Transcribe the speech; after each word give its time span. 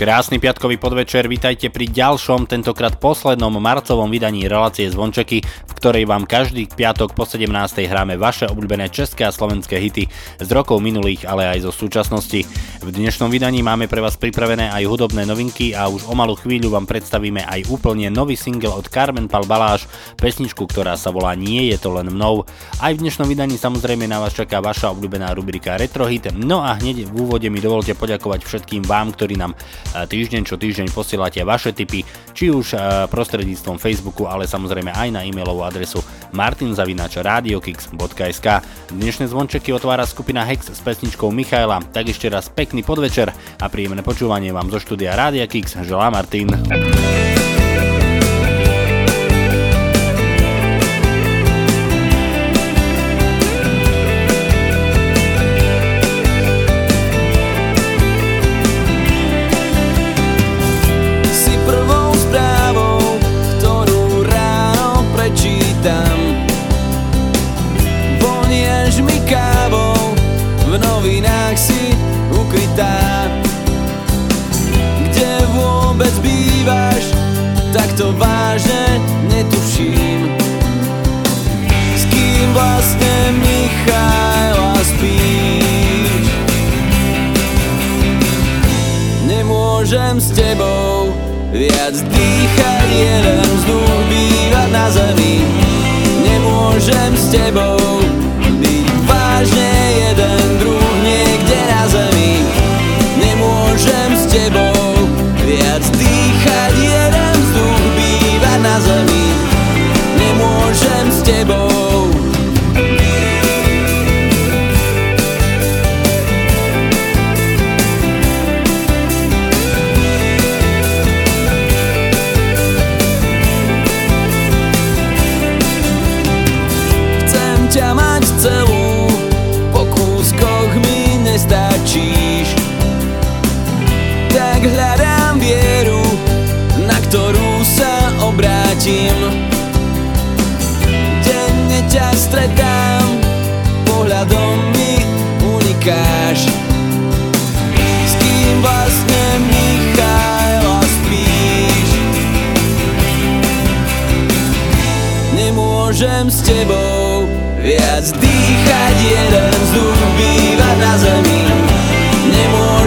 Krásny 0.00 0.40
piatkový 0.40 0.80
podvečer, 0.80 1.28
vitajte 1.28 1.68
pri 1.68 1.84
ďalšom, 1.84 2.48
tentokrát 2.48 2.96
poslednom 2.96 3.60
marcovom 3.60 4.08
vydaní 4.08 4.48
relácie 4.48 4.88
Zvončeky, 4.88 5.44
ktorej 5.80 6.04
vám 6.04 6.28
každý 6.28 6.68
piatok 6.68 7.16
po 7.16 7.24
17. 7.24 7.48
hráme 7.88 8.20
vaše 8.20 8.44
obľúbené 8.44 8.92
české 8.92 9.24
a 9.24 9.32
slovenské 9.32 9.80
hity 9.80 10.12
z 10.36 10.48
rokov 10.52 10.76
minulých, 10.76 11.24
ale 11.24 11.48
aj 11.56 11.64
zo 11.64 11.72
súčasnosti. 11.72 12.44
V 12.84 12.88
dnešnom 12.92 13.32
vydaní 13.32 13.64
máme 13.64 13.88
pre 13.88 14.04
vás 14.04 14.20
pripravené 14.20 14.68
aj 14.68 14.84
hudobné 14.84 15.24
novinky 15.24 15.72
a 15.72 15.88
už 15.88 16.04
o 16.04 16.12
malú 16.12 16.36
chvíľu 16.36 16.76
vám 16.76 16.84
predstavíme 16.84 17.48
aj 17.48 17.72
úplne 17.72 18.12
nový 18.12 18.36
single 18.36 18.76
od 18.76 18.92
Carmen 18.92 19.24
Pal 19.24 19.48
Baláš, 19.48 19.88
pesničku, 20.20 20.68
ktorá 20.68 21.00
sa 21.00 21.08
volá 21.08 21.32
Nie 21.32 21.72
je 21.72 21.80
to 21.80 21.96
len 21.96 22.12
mnou. 22.12 22.44
Aj 22.76 22.92
v 22.92 23.00
dnešnom 23.00 23.24
vydaní 23.24 23.56
samozrejme 23.56 24.04
na 24.04 24.20
vás 24.20 24.36
čaká 24.36 24.60
vaša 24.60 24.92
obľúbená 24.92 25.32
rubrika 25.32 25.80
Retrohit. 25.80 26.28
No 26.36 26.60
a 26.60 26.76
hneď 26.76 27.08
v 27.08 27.24
úvode 27.24 27.48
mi 27.48 27.56
dovolte 27.56 27.96
poďakovať 27.96 28.44
všetkým 28.44 28.84
vám, 28.84 29.16
ktorí 29.16 29.40
nám 29.40 29.56
e, 29.56 30.04
týždeň 30.04 30.44
čo 30.44 30.60
týždeň 30.60 30.92
posielate 30.92 31.40
vaše 31.40 31.72
tipy, 31.72 32.04
či 32.36 32.52
už 32.52 32.76
e, 32.76 33.08
prostredníctvom 33.08 33.80
Facebooku, 33.80 34.28
ale 34.28 34.44
samozrejme 34.44 34.92
aj 34.92 35.08
na 35.08 35.24
e-mailovú 35.24 35.69
adresu 35.70 36.02
martinzavinačradiokix.sk. 36.34 38.46
Dnešné 38.90 39.30
zvončeky 39.30 39.70
otvára 39.70 40.02
skupina 40.02 40.42
Hex 40.42 40.74
s 40.74 40.82
pesničkou 40.82 41.30
Michaela, 41.30 41.78
tak 41.94 42.10
ešte 42.10 42.26
raz 42.26 42.50
pekný 42.50 42.82
podvečer 42.82 43.30
a 43.32 43.66
príjemné 43.70 44.02
počúvanie 44.02 44.50
vám 44.50 44.74
zo 44.74 44.82
štúdia 44.82 45.14
Rádia 45.14 45.46
Kix 45.46 45.78
želá 45.86 46.10
Martin. 46.10 46.50
Si 46.50 47.29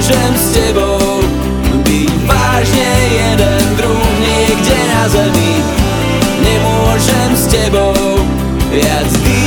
Nemôžem 0.03 0.35
s 0.35 0.47
tebou 0.51 1.23
byť 1.79 2.11
vážne 2.27 2.91
jeden 3.07 3.63
druh 3.79 4.07
niekde 4.19 4.75
na 4.91 5.07
zemi. 5.07 5.63
Nemôžem 6.43 7.31
s 7.31 7.47
tebou 7.47 7.95
viac 8.67 9.07
dýchať 9.23 9.42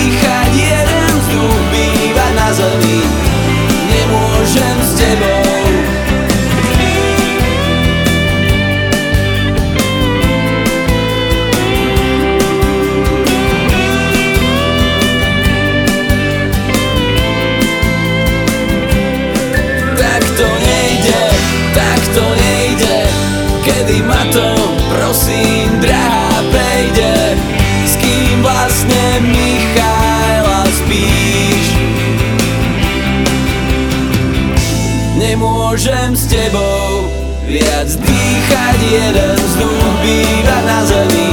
tebou 36.46 37.10
viac 37.42 37.90
dýchať 37.98 38.78
jeden 38.86 39.34
vzduch 39.34 39.82
bývať 39.98 40.62
na 40.62 40.80
zemi. 40.86 41.30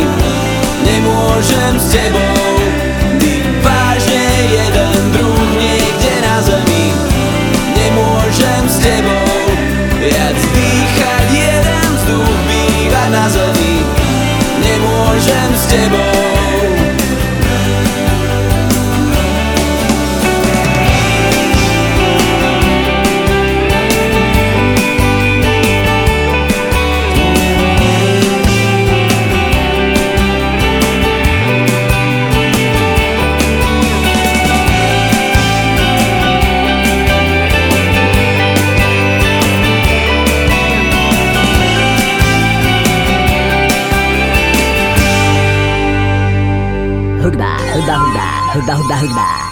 Nemôžem 0.82 1.74
s 1.78 1.86
tebou 1.94 2.33
hudba, 49.04 49.43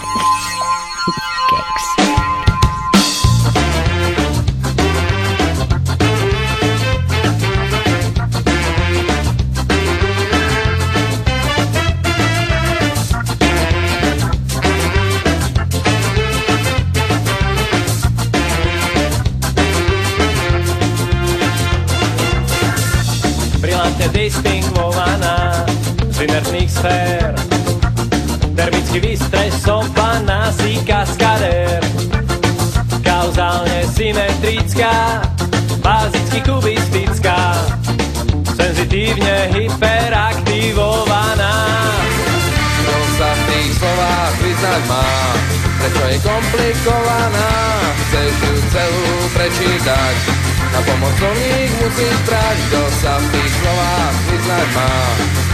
Pomocovník 50.82 51.70
musíš 51.82 52.16
brať, 52.26 52.56
kto 52.68 52.82
sa 53.02 53.12
v 53.18 53.26
tých 53.30 53.52
slovách 53.62 54.16
vyznať 54.28 54.68
má, 54.74 54.94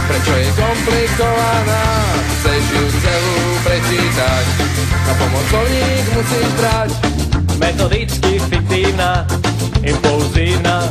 prečo 0.09 0.33
je 0.33 0.49
komplikovaná, 0.57 1.85
chceš 2.37 2.63
ju 2.73 2.85
celú 3.01 3.39
prečítať. 3.65 4.45
Na 5.07 5.13
pomocovník 5.17 6.05
musíš 6.13 6.49
brať, 6.57 6.91
Metodicky 7.59 8.39
fiktívna, 8.47 9.27
impulzívna, 9.83 10.87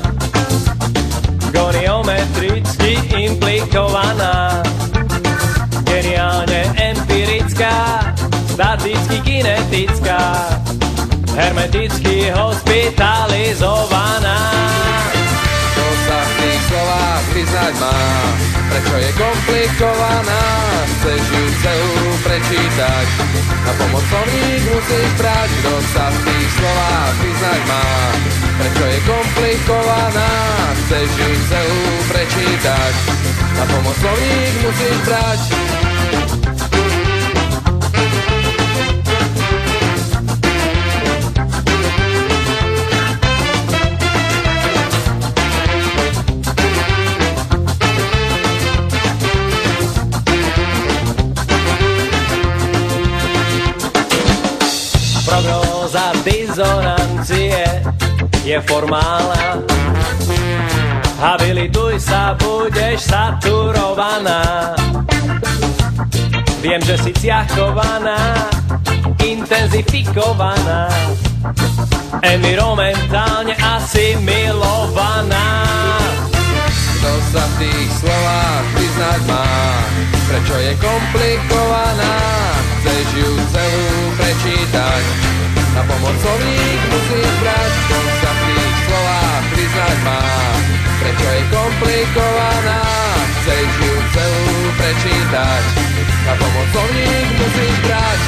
goniometricky 1.49 3.01
implikovaná, 3.17 4.61
geniálne 5.89 6.69
empirická, 6.77 8.05
staticky 8.53 9.17
kinetická, 9.25 10.21
hermeticky 11.39 12.35
hospitalizovaná. 12.35 14.51
kto 15.71 15.87
sa 16.11 16.19
v 16.19 16.35
tých 16.43 16.63
slovách 16.67 17.23
vyznať 17.31 17.79
má, 17.79 17.95
prečo 18.67 18.99
je 18.99 19.15
komplikovaná, 19.15 20.43
chceš 20.99 21.23
ju 21.31 21.47
celú 21.63 22.19
prečítať. 22.27 23.07
Na 23.63 23.71
pomocovník 23.79 24.67
musíš 24.67 25.15
brať, 25.15 25.47
kto 25.63 25.79
sa 25.95 26.11
v 26.11 26.19
tých 26.27 26.51
slovách 26.59 27.15
vyznať 27.23 27.63
má, 27.71 27.87
prečo 28.59 28.83
je 28.83 28.99
komplikovaná, 29.07 30.35
chceš 30.75 31.07
ju 31.07 31.39
celú 31.47 31.87
prečítať. 32.11 33.15
Na 33.55 33.63
pomocovník 33.71 34.59
musíš 34.67 34.99
brať, 35.07 35.55
dizonancie 56.25 57.65
je 58.43 58.59
formálna. 58.65 59.63
Habilituj 61.19 61.99
sa, 61.99 62.39
budeš 62.39 63.11
saturovaná. 63.11 64.73
Viem, 66.63 66.83
že 66.83 66.99
si 66.99 67.11
ciachovaná, 67.15 68.35
intenzifikovaná, 69.23 70.91
environmentálne 72.23 73.55
asimilovaná. 73.59 75.47
kto 76.99 77.13
sa 77.31 77.43
v 77.47 77.55
tých 77.63 77.91
slovách 77.99 78.67
vyznať 78.75 79.21
má, 79.31 79.47
prečo 80.27 80.55
je 80.59 80.73
komplikovaná, 80.83 82.15
chceš 82.83 83.07
ju 83.23 83.31
celú 83.55 83.99
prečítať. 84.19 85.03
Na 85.75 85.83
pomocovník 85.85 86.81
musíš 86.93 87.31
brať, 87.43 87.73
kto 87.85 87.97
sa 88.23 88.31
v 88.33 88.41
tých 88.49 88.77
slovách 88.89 89.45
vyznať 89.57 89.97
má, 90.05 90.23
prečo 91.01 91.27
je 91.29 91.43
komplikovaná, 91.53 92.83
chceš 93.43 93.69
ju 93.83 93.95
celú 94.15 94.49
prečítať. 94.79 95.63
Na 96.25 96.33
pomocovník 96.37 97.29
musíš 97.37 97.75
brať, 97.85 98.21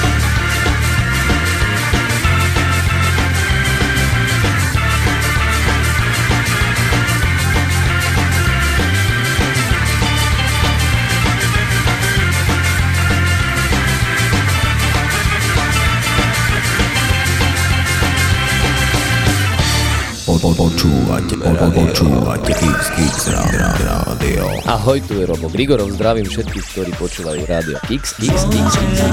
počúvate, 20.41 21.37
po, 21.37 21.53
po, 21.53 21.69
počúvate 21.69 22.51
Kix, 22.57 22.81
Kix, 22.97 23.15
Rá- 23.29 23.77
Rádio. 23.77 24.49
Ahoj, 24.65 24.97
tu 25.05 25.21
je 25.21 25.29
Robo 25.29 25.53
Grigorov, 25.53 25.93
zdravím 25.93 26.25
všetkých, 26.25 26.65
ktorí 26.73 26.91
počúvajú 26.97 27.45
rádio 27.45 27.77
X, 27.93 28.17
X, 28.17 28.49
X, 28.49 28.69
X. 28.73 29.05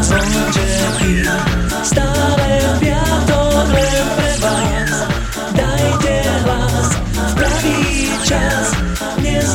Zvončeky, 0.00 1.28
stále 1.84 2.48
piatok 2.80 3.68
len 3.68 4.00
pre 4.16 4.32
vás. 4.40 4.92
Dajte 5.52 6.14
hlas 6.48 6.88
v 7.04 7.32
pravý 7.36 7.78
čas, 8.24 8.64
dnes 9.20 9.48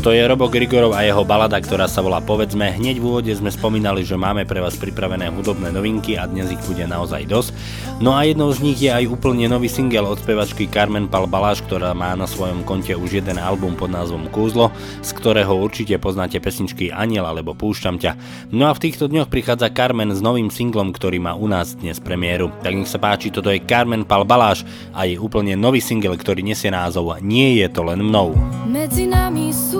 Toto 0.00 0.16
je 0.16 0.24
Robo 0.24 0.48
Grigorov 0.48 0.96
a 0.96 1.04
jeho 1.04 1.28
balada, 1.28 1.60
ktorá 1.60 1.84
sa 1.84 2.00
volá 2.00 2.24
Povedzme. 2.24 2.72
Hneď 2.72 2.96
v 2.96 3.04
úvode 3.04 3.28
sme 3.36 3.52
spomínali, 3.52 4.00
že 4.00 4.16
máme 4.16 4.48
pre 4.48 4.56
vás 4.56 4.72
pripravené 4.80 5.28
hudobné 5.28 5.68
novinky 5.68 6.16
a 6.16 6.24
dnes 6.24 6.48
ich 6.48 6.64
bude 6.64 6.88
naozaj 6.88 7.28
dosť. 7.28 7.52
No 8.00 8.16
a 8.16 8.24
jednou 8.24 8.48
z 8.48 8.64
nich 8.64 8.80
je 8.80 8.88
aj 8.88 9.04
úplne 9.04 9.44
nový 9.44 9.68
single 9.68 10.08
od 10.08 10.16
spevačky 10.16 10.72
Carmen 10.72 11.04
Pal 11.04 11.28
Baláš, 11.28 11.60
ktorá 11.68 11.92
má 11.92 12.16
na 12.16 12.24
svojom 12.24 12.64
konte 12.64 12.96
už 12.96 13.20
jeden 13.20 13.36
album 13.36 13.76
pod 13.76 13.92
názvom 13.92 14.32
Kúzlo, 14.32 14.72
z 15.04 15.12
ktorého 15.12 15.52
určite 15.52 16.00
poznáte 16.00 16.40
pesničky 16.40 16.88
Aniel 16.88 17.28
alebo 17.28 17.52
Púšťam 17.52 18.00
ťa. 18.00 18.16
No 18.56 18.72
a 18.72 18.76
v 18.76 18.80
týchto 18.88 19.04
dňoch 19.04 19.28
prichádza 19.28 19.68
Carmen 19.68 20.16
s 20.16 20.24
novým 20.24 20.48
singlom, 20.48 20.96
ktorý 20.96 21.20
má 21.20 21.36
u 21.36 21.44
nás 21.44 21.76
dnes 21.76 22.00
premiéru. 22.00 22.48
Tak 22.64 22.72
nech 22.72 22.88
sa 22.88 22.96
páči, 22.96 23.28
toto 23.28 23.52
je 23.52 23.60
Carmen 23.68 24.08
Pal 24.08 24.24
Baláš 24.24 24.64
a 24.96 25.04
je 25.04 25.20
úplne 25.20 25.60
nový 25.60 25.84
single, 25.84 26.16
ktorý 26.16 26.40
nesie 26.40 26.72
názov 26.72 27.20
Nie 27.20 27.60
je 27.60 27.68
to 27.68 27.84
len 27.84 28.00
mnou. 28.00 28.32
Medzi 28.64 29.04
nami 29.04 29.52
sú 29.52 29.79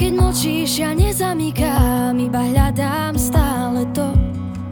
keď 0.00 0.12
mlčíš, 0.16 0.80
ja 0.80 0.96
nezamykám 0.96 2.16
Iba 2.16 2.40
hľadám 2.40 3.20
stále 3.20 3.84
to, 3.92 4.08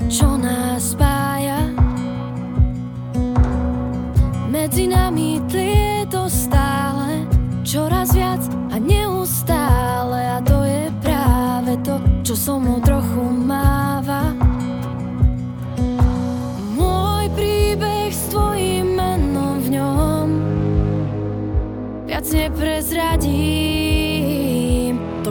čo 0.09 0.41
nás 0.41 0.97
spája. 0.97 1.69
Medzi 4.49 4.89
nami 4.89 5.45
tlie 5.53 6.09
to 6.09 6.25
stále 6.33 7.29
Čoraz 7.61 8.17
viac 8.17 8.41
a 8.73 8.81
neustále 8.81 10.17
A 10.33 10.41
to 10.41 10.65
je 10.65 10.89
práve 11.05 11.77
to, 11.85 12.01
čo 12.25 12.33
so 12.33 12.57
mnou 12.57 12.81
trochu 12.81 13.21
máva. 13.29 14.33
Môj 16.73 17.29
príbeh 17.37 18.09
s 18.09 18.33
tvojim 18.33 18.97
menom 18.97 19.61
v 19.61 19.77
ňom 19.77 20.27
Viac 22.09 22.25
neprezradím. 22.33 23.78
To 23.78 23.78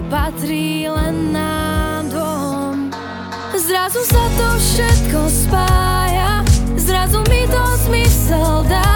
patrí 0.07 0.87
len 0.87 1.35
nám 1.35 2.07
dvom 2.09 2.77
Zrazu 3.57 3.99
sa 4.07 4.23
to 4.37 4.47
všetko 4.55 5.19
spája. 5.27 6.45
Zrazu 6.79 7.19
mi 7.27 7.43
to 7.49 7.63
zmysel 7.83 8.63
dáva 8.69 8.86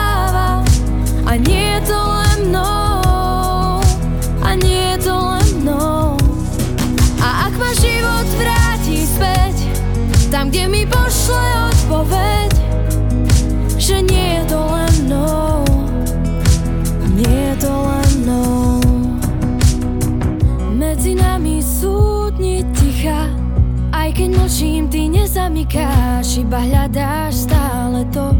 utekáš, 25.71 26.43
iba 26.43 26.59
hľadáš 26.59 27.47
stále 27.47 28.03
to, 28.11 28.35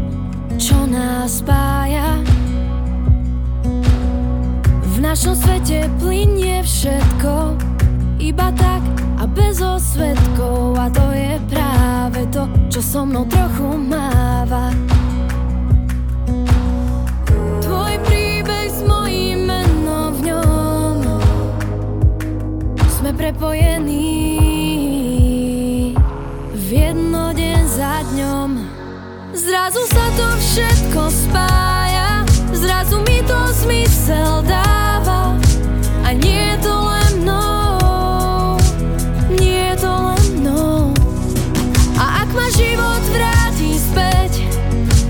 čo 0.60 0.76
nás 0.84 1.40
spája. 1.40 2.20
V 4.84 4.96
našom 5.00 5.32
svete 5.32 5.88
plinie 5.96 6.60
všetko, 6.60 7.56
iba 8.20 8.52
tak 8.52 8.84
a 9.16 9.24
bez 9.24 9.64
osvetkov 9.64 10.76
a 10.76 10.92
to 10.92 11.06
je 11.16 11.40
práve 11.48 12.20
to, 12.28 12.44
čo 12.68 12.80
so 12.84 13.00
mnou 13.08 13.24
trochu 13.24 13.80
máva. 13.80 14.68
Tvoj 17.64 17.94
príbeh 18.12 18.68
s 18.68 18.84
mojím 18.84 19.48
menom 19.48 20.12
v 20.20 20.36
ňom 20.36 20.96
sme 23.00 23.10
prepojení 23.16 24.11
Zrazu 29.62 29.86
sa 29.94 30.06
to 30.18 30.28
všetko 30.42 31.02
spája. 31.06 32.26
Zrazu 32.50 32.98
mi 33.06 33.22
to 33.22 33.38
zmysel 33.62 34.42
dáva. 34.42 35.38
A 36.02 36.10
nie 36.18 36.50
je 36.50 36.56
to 36.66 36.74
len 36.82 37.22
mnou. 37.22 38.58
Nie 39.38 39.70
je 39.70 39.86
to 39.86 39.92
len 39.94 40.26
mnou. 40.42 40.90
A 41.94 42.26
ak 42.26 42.28
ma 42.34 42.50
život 42.58 43.06
vráti 43.14 43.78
späť 43.78 44.42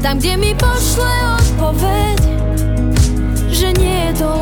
Tam, 0.04 0.20
kde 0.20 0.36
mi 0.36 0.52
pošle 0.52 1.12
odpoveď 1.40 2.20
Že 3.48 3.68
nie 3.80 3.98
je 4.04 4.12
to 4.20 4.28
len 4.36 4.41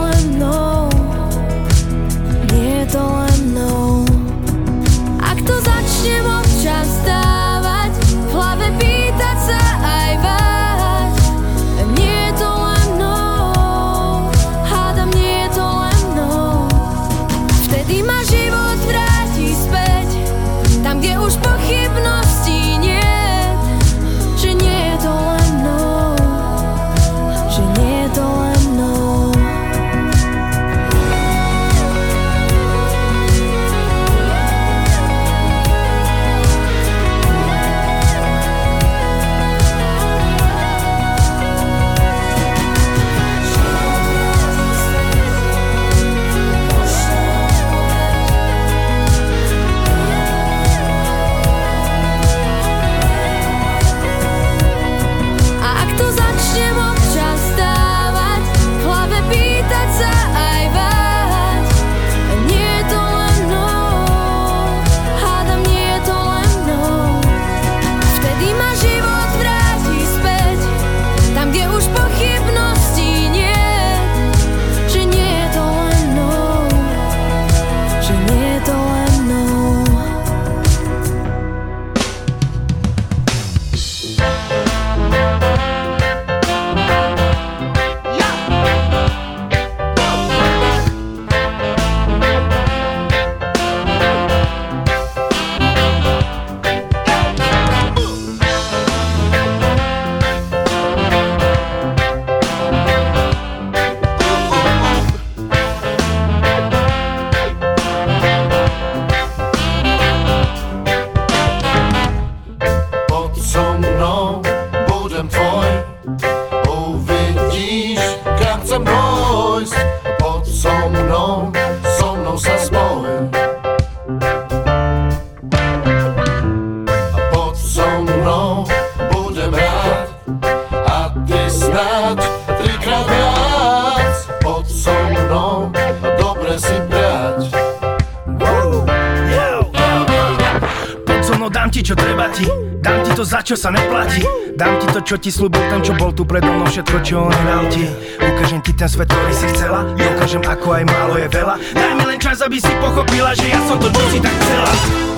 čo 143.51 143.67
sa 143.67 143.75
neplatí. 143.75 144.23
Dám 144.55 144.79
ti 144.79 144.87
to, 144.95 145.01
čo 145.03 145.17
ti 145.19 145.27
slúbil 145.35 145.59
ten, 145.67 145.83
čo 145.83 145.91
bol 145.99 146.15
tu 146.15 146.23
predo 146.23 146.47
mnou 146.55 146.71
Všetko, 146.71 147.03
čo 147.03 147.27
on 147.27 147.35
nedal 147.35 147.67
ti. 147.67 147.83
Ukážem 148.23 148.63
ti 148.63 148.71
ten 148.71 148.87
svet, 148.87 149.11
ktorý 149.11 149.35
si 149.35 149.47
chcela. 149.51 149.83
Ukážem, 149.91 150.39
ako 150.47 150.79
aj 150.79 150.85
málo 150.87 151.19
je 151.19 151.27
veľa. 151.27 151.59
Daj 151.75 151.93
mi 151.99 152.05
len 152.15 152.19
čas, 152.23 152.39
aby 152.47 152.63
si 152.63 152.71
pochopila, 152.79 153.35
že 153.35 153.51
ja 153.51 153.59
som 153.67 153.75
to, 153.83 153.91
čo 153.91 154.05
si 154.07 154.19
tak 154.23 154.37
chcela. 154.39 154.73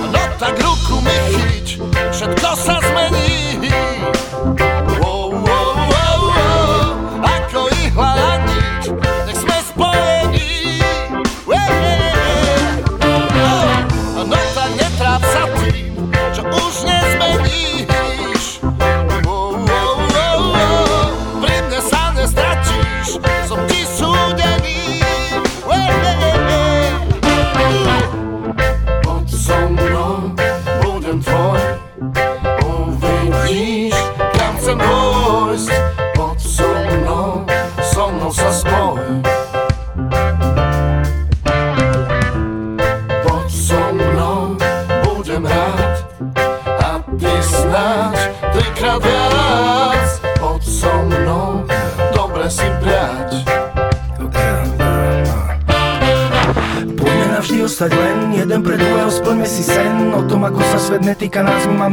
No 0.09 0.21
tak 0.41 0.55
ruku 0.57 0.97
mi 1.05 1.17
chyť, 1.29 1.67
všetko 2.09 2.49
sa 2.57 2.75
zmení. 2.81 3.42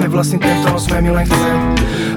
Máme 0.00 0.16
vlastný 0.16 0.40
ten, 0.40 0.48
v 0.48 0.60
ktorom 0.64 0.80
sme 0.80 0.98
my 1.04 1.10
len 1.12 1.24
chcem 1.28 1.60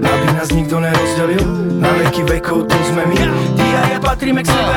Aby 0.08 0.28
nás 0.40 0.50
nikto 0.56 0.80
nerozdelil. 0.80 1.44
Na 1.84 1.92
veky 2.00 2.24
vekov 2.24 2.64
tu 2.64 2.78
sme 2.88 3.04
my. 3.12 3.16
Ty 3.60 3.66
a 3.76 3.82
ja 3.92 4.00
patríme 4.00 4.40
k 4.40 4.48
sebe. 4.48 4.73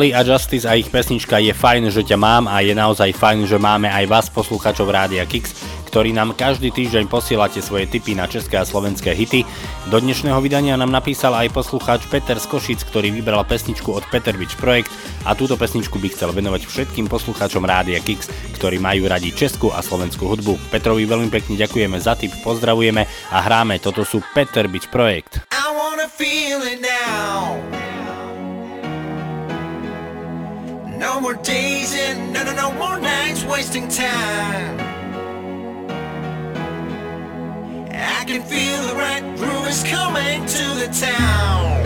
Millie 0.00 0.16
a 0.16 0.24
Justice 0.24 0.64
a 0.64 0.80
ich 0.80 0.88
pesnička 0.88 1.36
Je 1.44 1.52
fajn, 1.52 1.92
že 1.92 2.00
ťa 2.00 2.16
mám 2.16 2.48
a 2.48 2.64
je 2.64 2.72
naozaj 2.72 3.12
fajn, 3.12 3.44
že 3.44 3.60
máme 3.60 3.84
aj 3.84 4.08
vás 4.08 4.26
posluchačov 4.32 4.88
Rádia 4.88 5.28
Kix, 5.28 5.52
ktorí 5.92 6.16
nám 6.16 6.32
každý 6.32 6.72
týždeň 6.72 7.04
posielate 7.04 7.60
svoje 7.60 7.84
tipy 7.84 8.16
na 8.16 8.24
české 8.24 8.56
a 8.56 8.64
slovenské 8.64 9.12
hity. 9.12 9.44
Do 9.92 10.00
dnešného 10.00 10.40
vydania 10.40 10.80
nám 10.80 10.88
napísal 10.88 11.36
aj 11.36 11.52
poslucháč 11.52 12.08
Peter 12.08 12.40
Skošic, 12.40 12.80
ktorý 12.88 13.12
vybral 13.12 13.44
pesničku 13.44 13.92
od 13.92 14.00
Peter 14.08 14.32
Beach 14.40 14.56
Projekt 14.56 14.88
a 15.28 15.36
túto 15.36 15.60
pesničku 15.60 16.00
by 16.00 16.08
chcel 16.16 16.32
venovať 16.32 16.64
všetkým 16.64 17.04
poslucháčom 17.04 17.60
Rádia 17.60 18.00
Kix, 18.00 18.32
ktorí 18.56 18.80
majú 18.80 19.04
radi 19.04 19.36
českú 19.36 19.68
a 19.68 19.84
slovenskú 19.84 20.24
hudbu. 20.32 20.72
Petrovi 20.72 21.04
veľmi 21.04 21.28
pekne 21.28 21.60
ďakujeme 21.60 22.00
za 22.00 22.16
tip, 22.16 22.32
pozdravujeme 22.40 23.04
a 23.36 23.38
hráme. 23.44 23.76
Toto 23.84 24.00
sú 24.08 24.24
Peter 24.32 24.64
Beach 24.64 24.88
Projekt. 24.88 25.49
No, 32.40 32.46
no, 32.46 32.54
no 32.54 32.72
more 32.72 32.98
nights 32.98 33.44
wasting 33.44 33.86
time. 33.86 34.80
I 37.92 38.24
can 38.26 38.42
feel 38.42 38.80
the 38.88 38.94
right 38.94 39.22
groove 39.36 39.68
is 39.68 39.82
coming 39.82 40.46
to 40.46 40.64
the 40.80 40.88
town. 40.90 41.84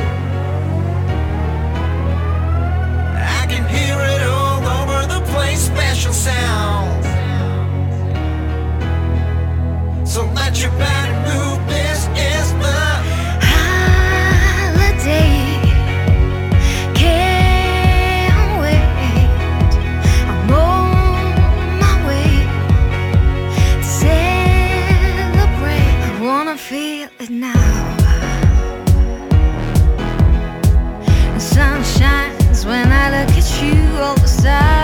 I 3.17 3.47
can 3.49 3.69
hear 3.69 3.99
it 3.99 4.23
all 4.29 4.62
over 4.79 5.07
the 5.12 5.21
place, 5.33 5.62
special 5.67 6.12
sound. 6.12 7.05
So 10.07 10.25
let 10.37 10.62
your 10.62 10.71
body 10.79 11.14
move, 11.29 11.67
this 11.67 12.07
is 12.17 12.53
the 12.62 12.79
holiday. 13.51 15.34
Now 27.31 27.55
sun 31.39 31.83
shines 31.83 32.67
when 32.67 32.93
I 32.93 33.23
look 33.23 33.37
at 33.37 33.63
you 33.63 33.99
all 34.03 34.15
the 34.17 34.43
time. 34.43 34.84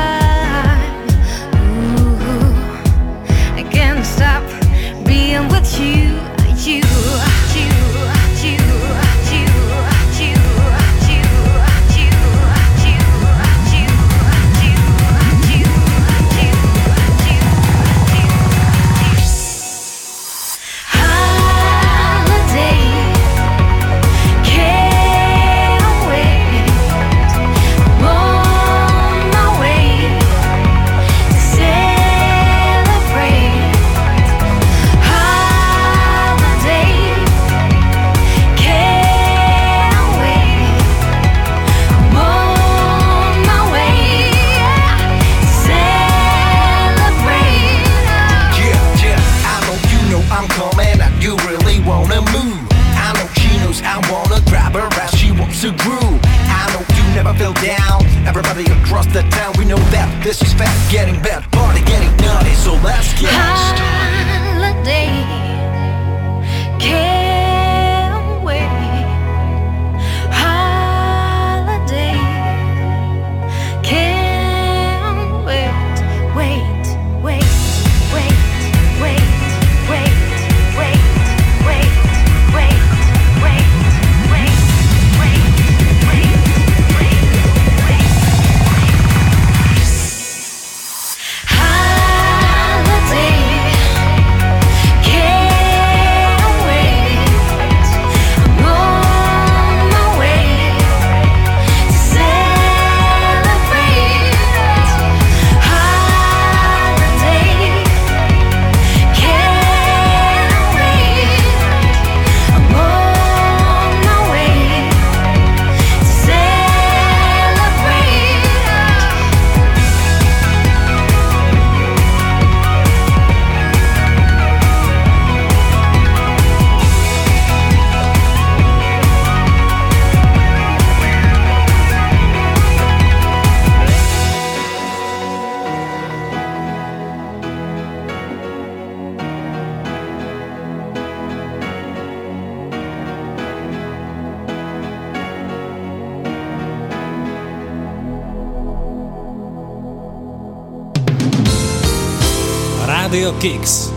Kicks. 153.41 153.90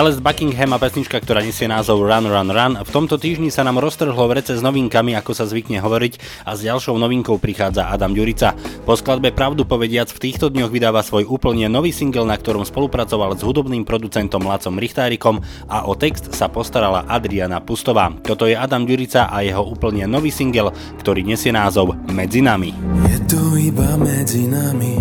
Celeste 0.00 0.24
Buckingham 0.24 0.72
a 0.72 0.80
pesnička, 0.80 1.20
ktorá 1.20 1.44
nesie 1.44 1.68
názov 1.68 2.00
Run 2.08 2.24
Run 2.24 2.48
Run. 2.48 2.72
V 2.80 2.88
tomto 2.88 3.20
týždni 3.20 3.52
sa 3.52 3.68
nám 3.68 3.84
roztrhlo 3.84 4.32
vrece 4.32 4.56
s 4.56 4.64
novinkami, 4.64 5.12
ako 5.12 5.36
sa 5.36 5.44
zvykne 5.44 5.76
hovoriť, 5.76 6.40
a 6.48 6.56
s 6.56 6.64
ďalšou 6.64 6.96
novinkou 6.96 7.36
prichádza 7.36 7.84
Adam 7.84 8.16
Ďurica. 8.16 8.56
Po 8.88 8.96
skladbe 8.96 9.28
Pravdu 9.28 9.68
povediac 9.68 10.08
v 10.08 10.22
týchto 10.24 10.48
dňoch 10.48 10.72
vydáva 10.72 11.04
svoj 11.04 11.28
úplne 11.28 11.68
nový 11.68 11.92
single, 11.92 12.24
na 12.24 12.40
ktorom 12.40 12.64
spolupracoval 12.64 13.36
s 13.36 13.44
hudobným 13.44 13.84
producentom 13.84 14.40
Lacom 14.40 14.80
Richtárikom 14.80 15.44
a 15.68 15.84
o 15.84 15.92
text 15.92 16.32
sa 16.32 16.48
postarala 16.48 17.04
Adriana 17.04 17.60
Pustová. 17.60 18.08
Toto 18.24 18.48
je 18.48 18.56
Adam 18.56 18.88
Ďurica 18.88 19.28
a 19.28 19.44
jeho 19.44 19.68
úplne 19.68 20.08
nový 20.08 20.32
single, 20.32 20.72
ktorý 20.96 21.28
nesie 21.28 21.52
názov 21.52 21.92
Medzi 22.08 22.40
nami. 22.40 22.72
Je 23.04 23.18
to 23.28 23.52
iba 23.52 24.00
medzi 24.00 24.48
nami, 24.48 24.96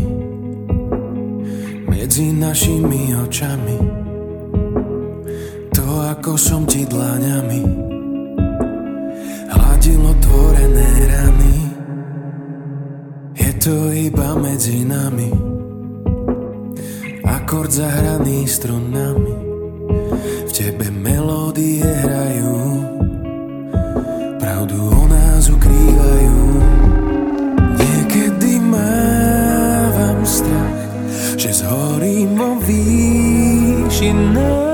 medzi 1.88 2.36
našimi 2.36 3.16
očami. 3.16 3.99
Ako 6.10 6.34
som 6.42 6.66
ti 6.66 6.90
dlaňami 6.90 7.62
hladil 9.54 10.02
otvorené 10.02 10.90
rany. 11.06 11.58
Je 13.38 13.52
to 13.62 13.94
iba 13.94 14.34
medzi 14.42 14.90
nami, 14.90 15.30
akord 17.22 17.70
zahraný 17.70 18.50
strunami. 18.50 19.38
V 20.50 20.52
tebe 20.52 20.90
melódie 20.90 21.86
hrajú, 21.86 22.58
pravdu 24.42 24.82
o 24.82 25.06
nás 25.06 25.46
ukrývajú. 25.46 26.42
Niekedy 27.78 28.58
mávam 28.66 30.26
strach, 30.26 30.90
že 31.38 31.54
zhorím 31.54 32.34
vo 32.34 32.58
výšinách. 32.66 34.69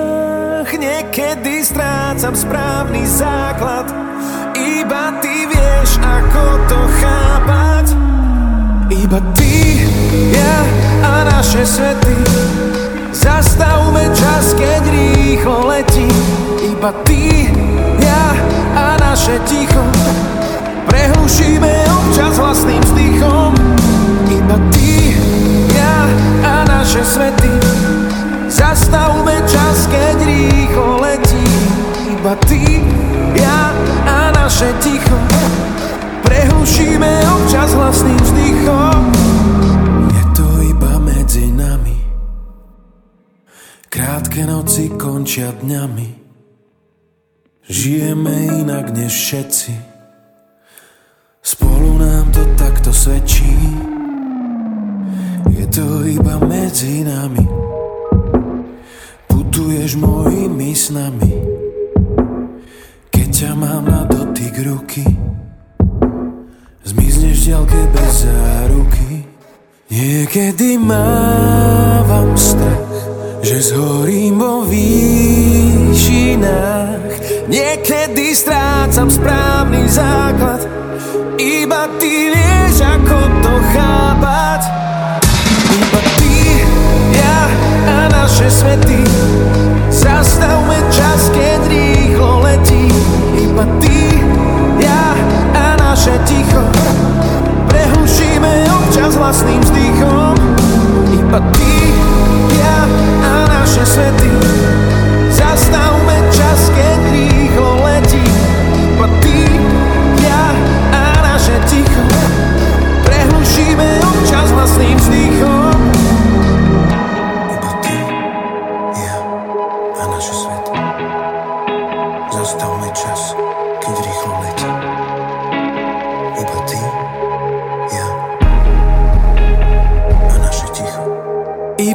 Strácam 1.66 2.38
správny 2.38 3.09
základ, 3.09 3.89
iba 4.53 5.18
ty 5.18 5.49
vieš, 5.49 5.97
ako 5.97 6.61
to 6.70 6.80
chápať. 7.01 7.86
Iba 8.93 9.18
ty, 9.34 9.82
ja 10.30 10.61
a 11.01 11.26
naše 11.26 11.66
svety. 11.66 12.22
Zastavme 13.09 14.13
čas, 14.13 14.53
keď 14.53 14.93
rýchlo 14.93 15.66
letí. 15.66 16.05
Iba 16.70 16.93
ty, 17.01 17.49
ja 17.97 18.38
a 18.78 19.01
naše 19.01 19.41
ticho. 19.49 19.82
Prehlušíme 20.86 21.74
občas 21.89 22.38
vlastným 22.38 22.82
vzdychom. 22.86 23.57
Iba 24.30 24.61
ty, 24.70 25.18
ja 25.74 26.05
a 26.45 26.61
naše 26.70 27.01
svety. 27.01 27.49
Zastavme 28.53 29.41
čas, 29.49 29.89
keď 29.89 30.22
rýchlo 30.30 31.01
letí 31.01 31.24
Iba 32.26 32.41
ty, 32.49 32.82
ja 33.38 33.69
a 34.09 34.34
naše 34.34 34.73
ticho. 34.82 35.13
Prehlušíme 36.26 37.21
občas 37.21 37.69
vlastným 37.78 38.17
vzdychom. 38.17 39.01
Je 40.09 40.23
to 40.34 40.47
iba 40.73 40.97
medzi 41.05 41.53
nami. 41.53 41.93
Krátke 43.93 44.41
noci 44.41 44.89
končia 44.97 45.53
dňami. 45.53 46.09
Žijeme 47.69 48.57
inak 48.57 48.89
než 48.89 49.13
všetci. 49.13 49.73
Spolu 51.45 52.01
nám 52.01 52.34
to 52.34 52.41
takto 52.57 52.89
svedčí. 52.89 53.53
Je 55.53 55.65
to 55.69 56.01
iba 56.09 56.41
medzi 56.41 57.05
nami. 57.05 57.45
Putuješ 59.30 59.93
mojimi 60.01 60.73
snami 60.73 61.64
ťa 63.36 63.51
mám 63.51 63.83
na 63.83 64.07
dotyk 64.07 64.63
ruky. 64.63 65.03
Zmizneš 66.88 67.36
v 67.43 67.47
ďalke 67.51 67.83
bez 67.91 68.23
záruky. 68.23 69.27
Niekedy 69.91 70.79
mávam 70.79 72.31
strach 72.39 73.11
Že 73.43 73.57
zhorím 73.59 74.39
vo 74.39 74.63
výšinách. 74.63 75.99
Niekedy 77.51 78.31
strácam 78.31 79.11
správny 79.11 79.83
základ. 79.91 80.63
Iba 81.36 81.91
ty 81.99 82.31
vieš, 82.31 82.88
ako 82.88 83.19
to 83.43 83.53
chápať. 83.75 84.63
Iba 85.75 86.01
ty, 86.23 86.63
ja 87.19 87.51
a 87.83 88.07
naše 88.15 88.47
svety. 88.47 89.03
Zastavme 89.91 90.79
čas, 90.88 91.27
keď 91.36 91.95
iba 93.56 93.64
ty, 93.80 94.20
ja 94.84 95.16
a 95.56 95.80
naše 95.80 96.12
ticho. 96.28 96.60
Prehlušíme 97.72 98.68
občas 98.68 99.16
vlastným 99.16 99.64
vzdychom. 99.64 100.36
Iba 101.16 101.39
ty, 101.56 101.95
ja 102.60 102.84
a 103.24 103.47
naše 103.47 103.88
svety. 103.88 104.64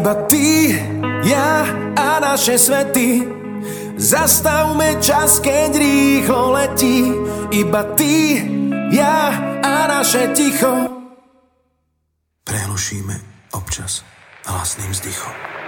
iba 0.01 0.17
ty, 0.25 0.73
ja 1.29 1.69
a 1.93 2.17
naše 2.25 2.57
svety. 2.57 3.21
Zastavme 4.01 4.97
čas, 4.97 5.45
keď 5.45 5.77
rýchlo 5.77 6.57
letí. 6.57 7.13
Iba 7.53 7.85
ty, 8.01 8.41
ja 8.97 9.29
a 9.61 9.85
naše 9.93 10.33
ticho. 10.33 10.89
Prerušíme 12.49 13.13
občas 13.53 14.01
hlasným 14.49 14.89
vzdychom. 14.89 15.60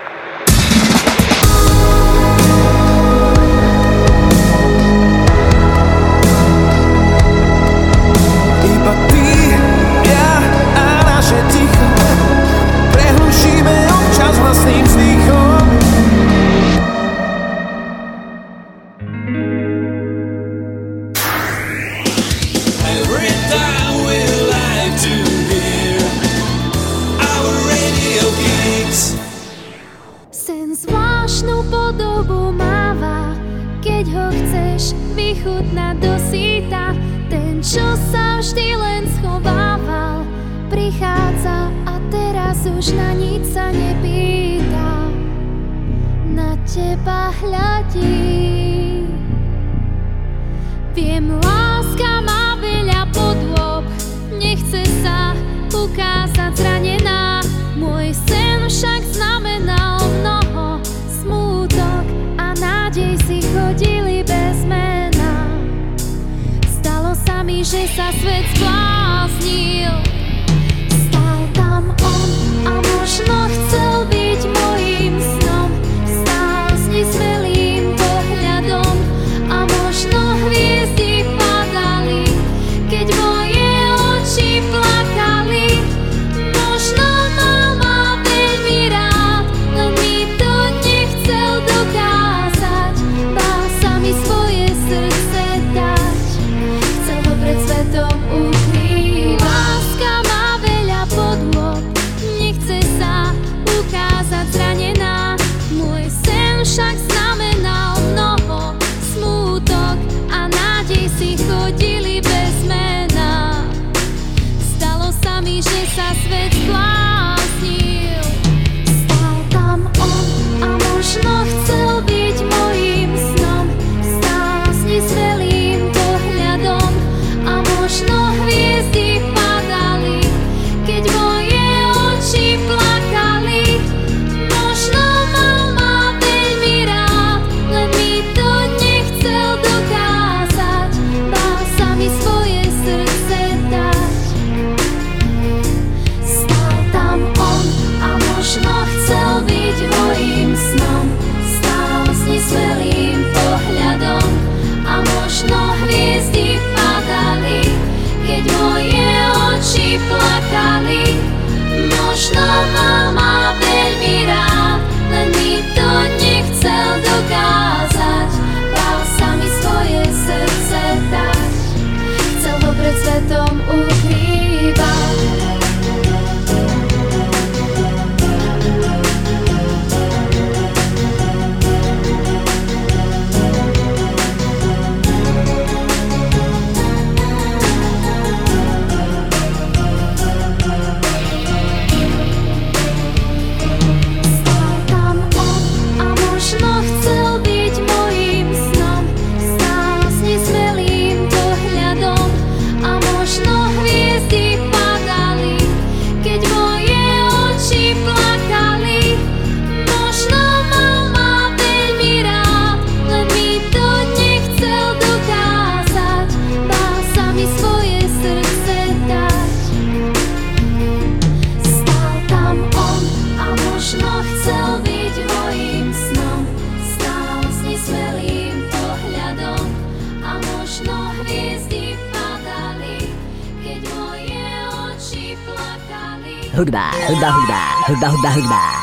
Hoodba, 236.63 236.93
Hoodba, 237.09 237.29
Hoodba, 237.33 237.61
Hoodba, 237.89 238.09
Hoodba, 238.09 238.31
Hoodba. 238.39 238.82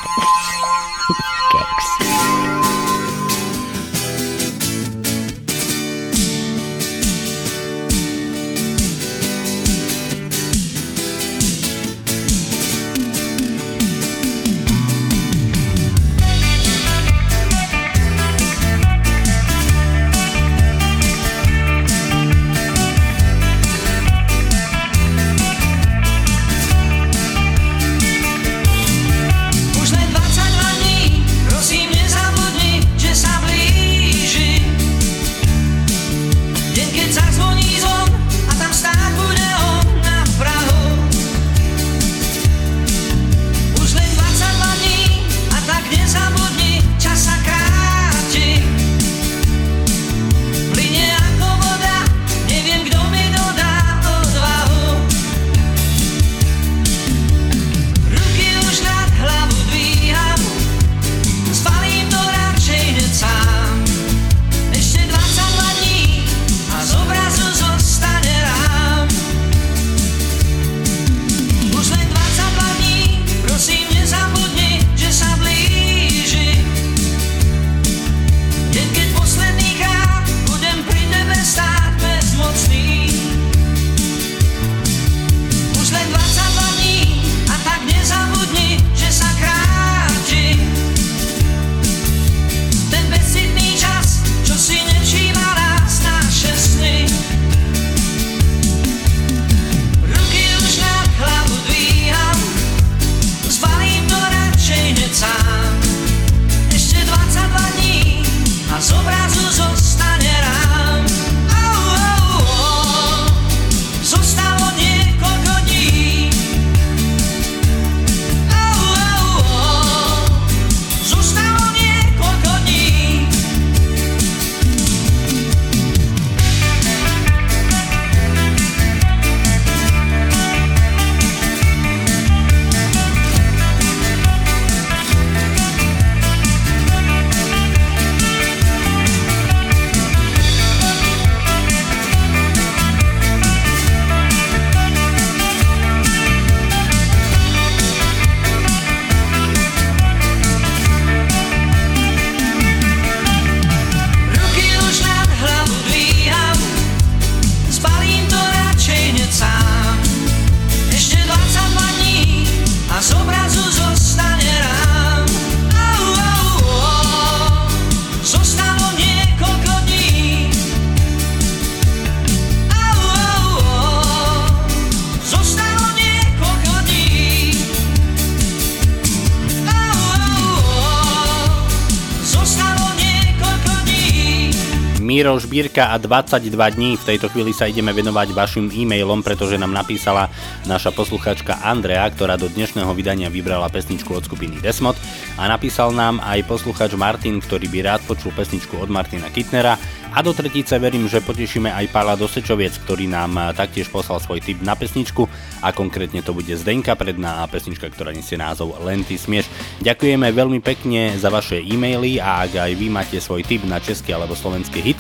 A 185.60 186.00
22 186.00 186.56
dní. 186.56 186.96
V 186.96 187.04
tejto 187.04 187.28
chvíli 187.28 187.52
sa 187.52 187.68
ideme 187.68 187.92
venovať 187.92 188.32
vašim 188.32 188.72
e-mailom, 188.72 189.20
pretože 189.20 189.60
nám 189.60 189.76
napísala 189.76 190.32
naša 190.64 190.96
posluchačka 190.96 191.60
Andrea, 191.68 192.08
ktorá 192.08 192.40
do 192.40 192.48
dnešného 192.48 192.88
vydania 192.96 193.28
vybrala 193.28 193.68
pesničku 193.68 194.16
od 194.16 194.24
skupiny 194.24 194.64
Desmod 194.64 194.96
a 195.36 195.52
napísal 195.52 195.92
nám 195.92 196.24
aj 196.24 196.48
posluchač 196.48 196.96
Martin, 196.96 197.44
ktorý 197.44 197.68
by 197.68 197.80
rád 197.84 198.02
počul 198.08 198.32
pesničku 198.32 198.80
od 198.80 198.88
Martina 198.88 199.28
Kitnera 199.28 199.76
a 200.10 200.26
do 200.26 200.34
tretice 200.34 200.80
verím, 200.80 201.06
že 201.06 201.22
potešíme 201.22 201.70
aj 201.70 201.92
Pála 201.94 202.18
Dosečoviec, 202.18 202.74
ktorý 202.88 203.06
nám 203.06 203.54
taktiež 203.54 203.94
poslal 203.94 204.18
svoj 204.18 204.42
tip 204.42 204.58
na 204.64 204.74
pesničku 204.74 205.28
a 205.62 205.70
konkrétne 205.70 206.26
to 206.26 206.34
bude 206.34 206.50
Zdenka 206.56 206.98
predná 206.98 207.44
a 207.44 207.52
pesnička, 207.52 207.92
ktorá 207.94 208.10
nesie 208.10 208.40
názov 208.40 208.80
Len 208.82 209.06
ty 209.06 209.20
smieš. 209.22 209.52
Ďakujeme 209.86 210.34
veľmi 210.34 210.64
pekne 210.66 211.14
za 211.20 211.30
vaše 211.30 211.62
e-maily 211.62 212.18
a 212.18 212.48
ak 212.48 212.58
aj 212.58 212.72
vy 212.74 212.88
máte 212.90 213.22
svoj 213.22 213.46
tip 213.46 213.62
na 213.70 213.78
český 213.78 214.18
alebo 214.18 214.34
slovenský 214.34 214.82
hit, 214.82 214.98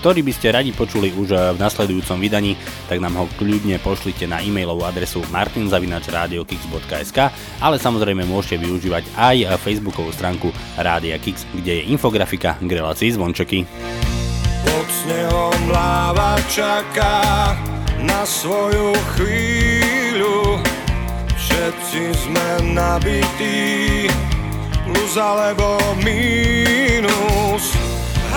ktorý 0.00 0.24
by 0.24 0.32
ste 0.32 0.56
radi 0.56 0.72
počuli 0.72 1.12
už 1.12 1.54
v 1.54 1.58
nasledujúcom 1.60 2.18
vydaní, 2.18 2.56
tak 2.88 2.98
nám 2.98 3.20
ho 3.20 3.28
kľudne 3.36 3.76
pošlite 3.84 4.24
na 4.24 4.40
e-mailovú 4.40 4.88
adresu 4.88 5.20
martinzavinačradiokix.sk 5.28 7.18
ale 7.60 7.76
samozrejme 7.76 8.24
môžete 8.24 8.64
využívať 8.64 9.04
aj 9.14 9.60
facebookovú 9.60 10.10
stránku 10.10 10.48
Rádia 10.80 11.20
Kix, 11.20 11.44
kde 11.52 11.84
je 11.84 11.92
infografika 11.92 12.56
k 12.56 12.70
relácii 12.80 13.12
zvončeky. 13.12 13.68
Pod 14.64 14.88
snehom 15.04 15.60
láva 15.68 16.40
čaká 16.48 17.54
na 18.00 18.24
svoju 18.24 18.96
chvíľu 19.16 20.60
Všetci 21.36 22.02
sme 22.14 22.72
nabití 22.72 24.08
plus 24.86 25.14
alebo 25.16 25.76
mínus 26.00 27.29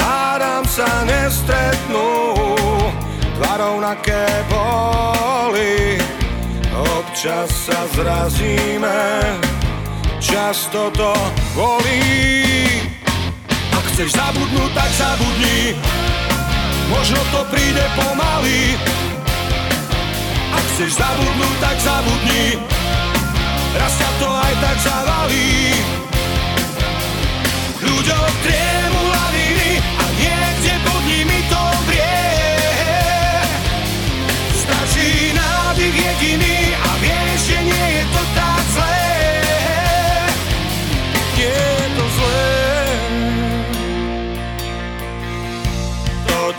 Hádam 0.04 0.68
sa 0.68 1.08
nestretnú, 1.08 2.36
dva 3.40 3.54
rovnaké 3.56 4.28
boli. 4.52 5.96
Občas 6.76 7.48
sa 7.72 7.88
zrazíme, 7.96 9.00
často 10.20 10.92
to 10.92 11.16
bolí. 11.56 12.84
Ak 13.72 13.84
chceš 13.96 14.12
zabudnúť, 14.12 14.72
tak 14.76 14.92
zabudni. 14.92 15.80
Možno 16.92 17.24
to 17.32 17.48
príde 17.48 17.86
pomaly. 17.96 18.76
Ak 20.52 20.66
chceš 20.76 21.00
zabudnúť, 21.00 21.56
tak 21.64 21.78
zabudni. 21.80 22.60
Raz 23.80 23.94
ťa 23.96 24.10
to 24.20 24.28
aj 24.28 24.54
tak 24.60 24.78
zavalí. 24.84 25.52
Ľuďom 27.84 28.32
triemu 28.44 28.63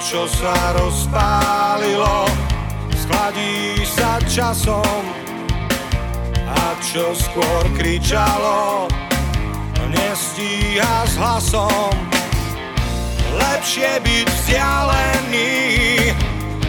čo 0.05 0.29
sa 0.29 0.77
rozpálilo 0.77 2.29
Schladí 2.93 3.81
sa 3.89 4.21
časom 4.29 5.25
a 6.45 6.77
čo 6.81 7.17
skôr 7.17 7.65
kričalo, 7.77 8.89
nestíha 9.89 11.05
s 11.09 11.15
hlasom. 11.17 11.93
Lepšie 13.35 14.01
byť 14.01 14.27
vzdialený, 14.29 15.53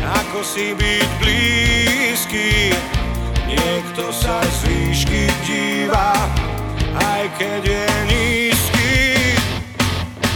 ako 0.04 0.40
si 0.42 0.74
byť 0.74 1.10
blízky. 1.22 2.74
Niekto 3.46 4.10
sa 4.12 4.42
z 4.44 4.58
výšky 4.68 5.30
díva, 5.46 6.16
aj 6.96 7.24
keď 7.38 7.62
je 7.64 7.86
nízky. 8.10 8.94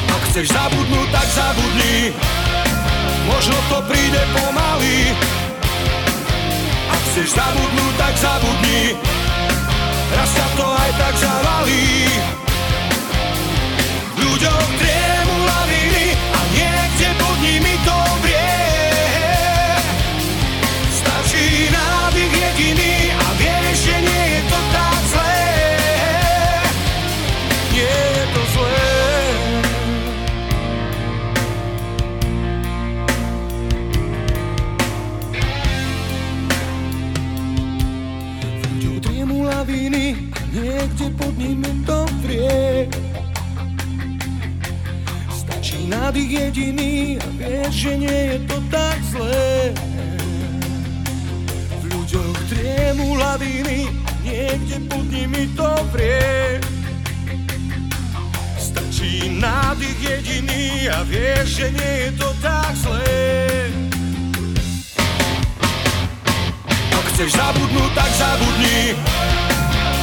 Ak 0.08 0.22
chceš 0.30 0.54
zabudnúť, 0.54 1.08
tak 1.10 1.28
zabudni, 1.34 2.14
možno 3.40 3.56
to 3.72 3.80
príde 3.88 4.20
pomaly. 4.36 5.16
Ak 6.92 7.02
chceš 7.08 7.40
zabudnúť, 7.40 7.94
tak 7.96 8.14
zabudni, 8.20 9.00
raz 10.12 10.30
ťa 10.36 10.48
to 10.60 10.68
aj 10.68 10.92
tak 11.00 11.16
zavalí. 11.24 11.88
Ľuďom 14.20 14.64
triemu 14.76 15.19
laviny 39.90 40.30
a 40.38 40.40
niekde 40.54 41.10
pod 41.18 41.34
nimi 41.38 41.74
to 41.86 42.06
vrie. 42.22 42.86
Stačí 45.34 45.90
nádych 45.90 46.30
jediný 46.30 47.18
a 47.18 47.26
vieš, 47.38 47.74
že 47.74 47.94
nie 47.98 48.20
je 48.34 48.38
to 48.46 48.58
tak 48.70 48.98
zlé. 49.10 49.74
V 51.82 51.84
ľuďoch 51.90 52.38
triemu 52.54 53.18
laviny 53.18 53.90
a 53.90 54.12
niekde 54.22 54.78
pod 54.86 55.06
nimi 55.10 55.50
to 55.58 55.70
vrie. 55.90 56.62
Stačí 58.62 59.42
nádych 59.42 59.98
jediný 59.98 60.86
a 60.94 61.02
vieš, 61.02 61.66
že 61.66 61.68
nie 61.74 61.94
je 62.06 62.12
to 62.14 62.30
tak 62.46 62.74
zlé. 62.78 63.18
Chceš 67.10 67.36
zabudnúť, 67.36 67.92
tak 68.00 68.12
zabudni 68.16 68.96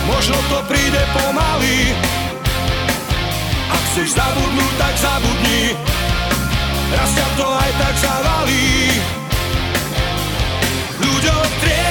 Možno 0.07 0.39
to 0.49 0.59
príde 0.71 1.03
pomaly. 1.13 1.93
Ak 3.67 3.83
chceš 3.93 4.15
zabudnúť, 4.15 4.73
tak 4.79 4.95
zabudni. 4.99 5.75
Raz 6.95 7.11
ťa 7.11 7.29
to 7.35 7.47
aj 7.51 7.71
tak 7.83 7.95
zavalí. 7.99 8.71
Ľuďom 11.03 11.47
triemu 11.61 11.86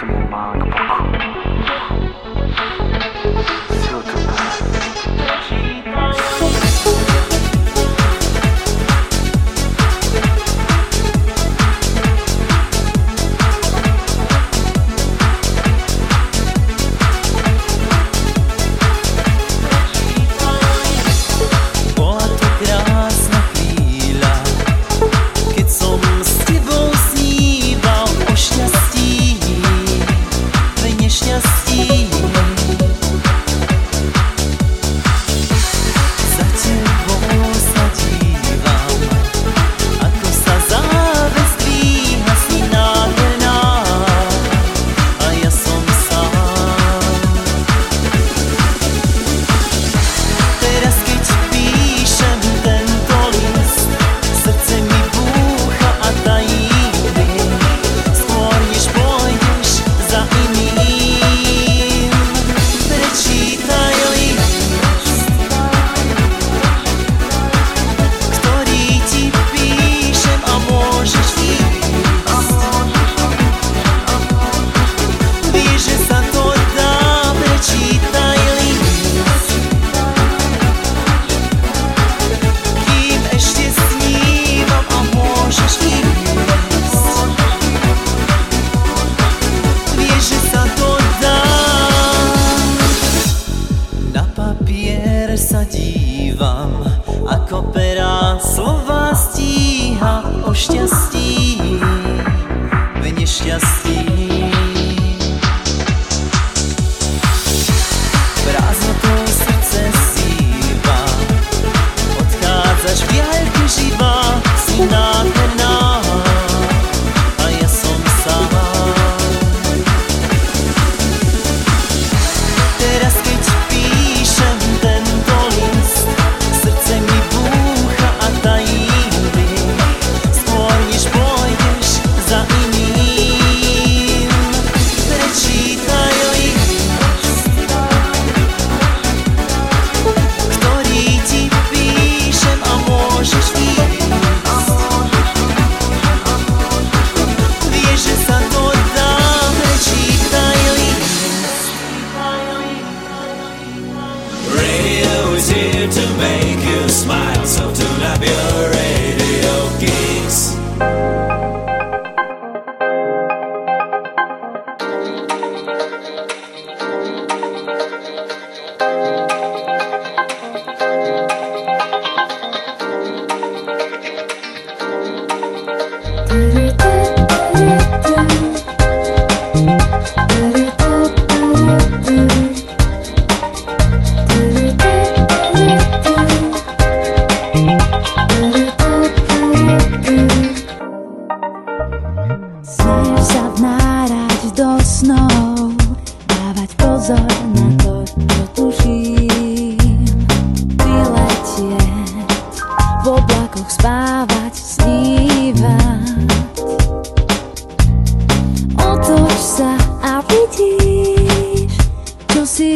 Tu 0.00 0.06
me 0.06 0.89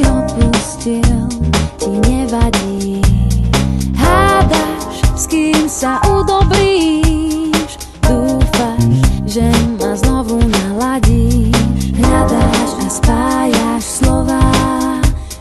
opustil, 0.07 1.29
ti 1.81 1.91
nevadí. 2.09 3.01
Hádaš, 3.97 5.01
s 5.17 5.25
kým 5.27 5.69
sa 5.69 6.01
udobríš, 6.05 7.81
dúfaš, 8.05 9.01
že 9.25 9.47
ma 9.81 9.97
znovu 9.97 10.39
naladíš. 10.43 11.57
Hľadáš 11.95 12.71
a 12.79 12.87
spájaš 12.91 13.85
slova, 14.03 14.45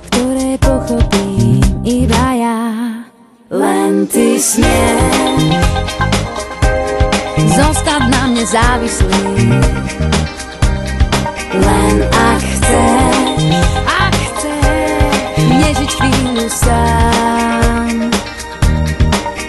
ktoré 0.09 0.55
pochopím 0.61 1.61
iba 1.83 2.25
ja. 2.37 2.61
Len 3.53 4.09
ty 4.09 4.41
smieš, 4.41 5.43
zostať 7.53 8.03
na 8.09 8.21
mne 8.33 8.45
závislý. 8.49 9.21
zmenu 16.33 16.49
sám. 16.49 18.11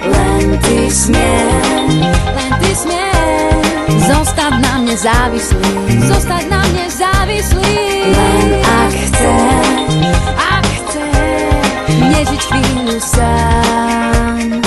Len 0.04 0.58
ty 0.60 0.90
smieš 0.92 1.92
Len 2.36 2.52
ty 2.60 2.70
smieš. 2.76 4.04
Zostať 4.04 4.54
na 4.60 4.72
mne 4.84 4.96
závislý. 4.96 5.72
Zostať 6.04 6.44
na 6.52 6.60
mne 6.60 6.86
závislý. 6.92 7.76
Len 8.12 8.48
ak 8.60 8.92
chceš 8.92 9.68
Ak 10.36 10.66
chceš 10.68 11.88
Nežiť 11.88 12.42
chvíľu 12.52 12.96
sám. 13.00 14.63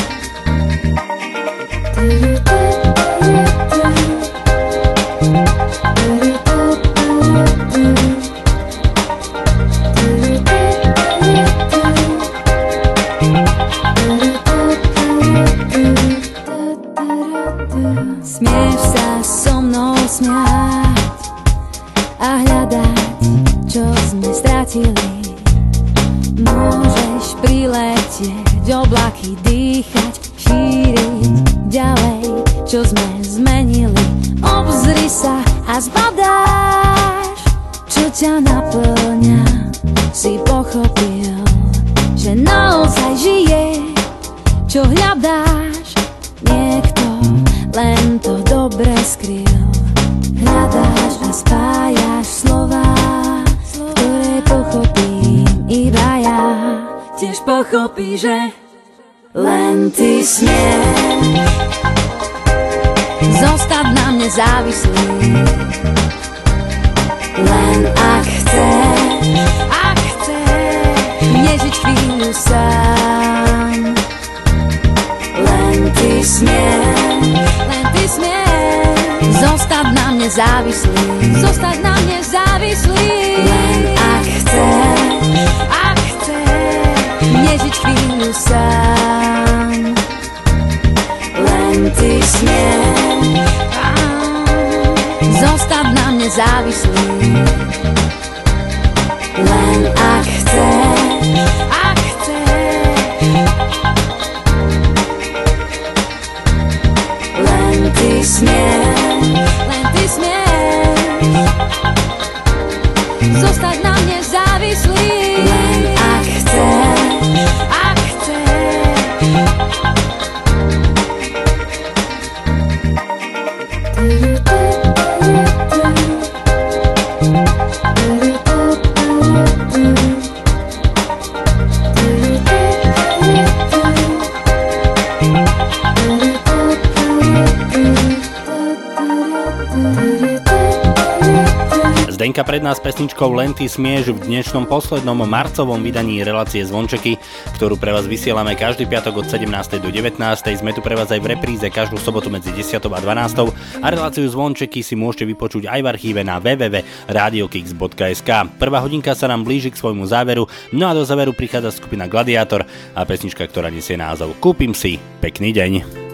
Pesničkou 143.18 143.34
Len 143.34 143.50
ty 143.58 143.66
smieš 143.66 144.14
v 144.14 144.30
dnešnom 144.30 144.70
poslednom 144.70 145.18
marcovom 145.26 145.82
vydaní 145.82 146.22
relácie 146.22 146.62
Zvončeky, 146.62 147.18
ktorú 147.58 147.74
pre 147.74 147.90
vás 147.90 148.06
vysielame 148.06 148.54
každý 148.54 148.86
piatok 148.86 149.26
od 149.26 149.34
17. 149.34 149.82
do 149.82 149.90
19. 149.90 150.22
Sme 150.38 150.70
tu 150.70 150.86
pre 150.86 150.94
vás 150.94 151.10
aj 151.10 151.18
v 151.26 151.34
repríze 151.34 151.66
každú 151.66 151.98
sobotu 151.98 152.30
medzi 152.30 152.54
10. 152.54 152.78
a 152.78 153.00
12. 153.02 153.82
a 153.82 153.88
reláciu 153.90 154.22
Zvončeky 154.22 154.86
si 154.86 154.94
môžete 154.94 155.34
vypočuť 155.34 155.66
aj 155.66 155.82
v 155.82 155.90
archíve 155.90 156.22
na 156.22 156.38
www.radiokix.sk. 156.38 158.30
Prvá 158.62 158.86
hodinka 158.86 159.18
sa 159.18 159.26
nám 159.26 159.42
blíži 159.42 159.74
k 159.74 159.82
svojmu 159.82 160.06
záveru, 160.06 160.46
no 160.78 160.86
a 160.86 160.94
do 160.94 161.02
záveru 161.02 161.34
prichádza 161.34 161.74
skupina 161.74 162.06
Gladiátor 162.06 162.70
a 162.94 163.02
pesnička, 163.02 163.50
ktorá 163.50 163.74
nesie 163.74 163.98
názov 163.98 164.38
Kúpim 164.38 164.78
si, 164.78 165.02
pekný 165.26 165.58
deň. 165.58 165.72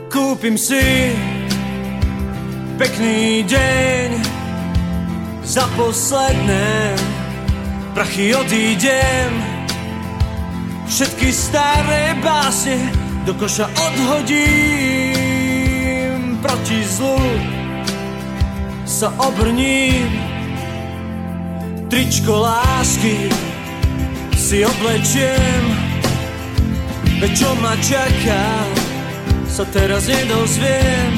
Kúpim 0.07 0.55
si 0.55 1.11
pekný 2.79 3.43
deň 3.43 4.32
za 5.53 5.69
posledné. 5.77 6.97
Prachy 7.93 8.33
odídem. 8.35 9.29
Všetky 10.89 11.29
staré 11.29 12.17
básne 12.25 12.89
do 13.21 13.37
koša 13.37 13.69
odhodím. 13.69 15.21
Proti 16.41 16.81
zlu 16.89 17.21
sa 18.81 19.13
obrním. 19.21 20.09
Tričko 21.85 22.33
lásky 22.41 23.29
si 24.33 24.65
oblečiem. 24.65 25.63
Veď 27.21 27.31
čo 27.37 27.53
ma 27.61 27.77
čaká, 27.77 28.65
sa 29.45 29.69
teraz 29.69 30.09
nedozviem. 30.09 31.13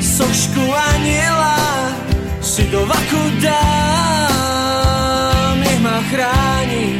Sošku 0.00 0.64
aniela 0.72 1.57
si 2.58 2.66
do 2.74 2.82
vaku 2.82 3.22
dám, 3.38 3.54
nech 5.62 5.78
ma 5.78 6.02
chráni, 6.10 6.98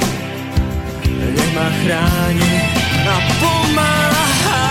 nech 1.35 1.51
ma 1.51 1.67
chráni 1.83 2.55
a 3.03 3.15
pomáha 3.43 4.63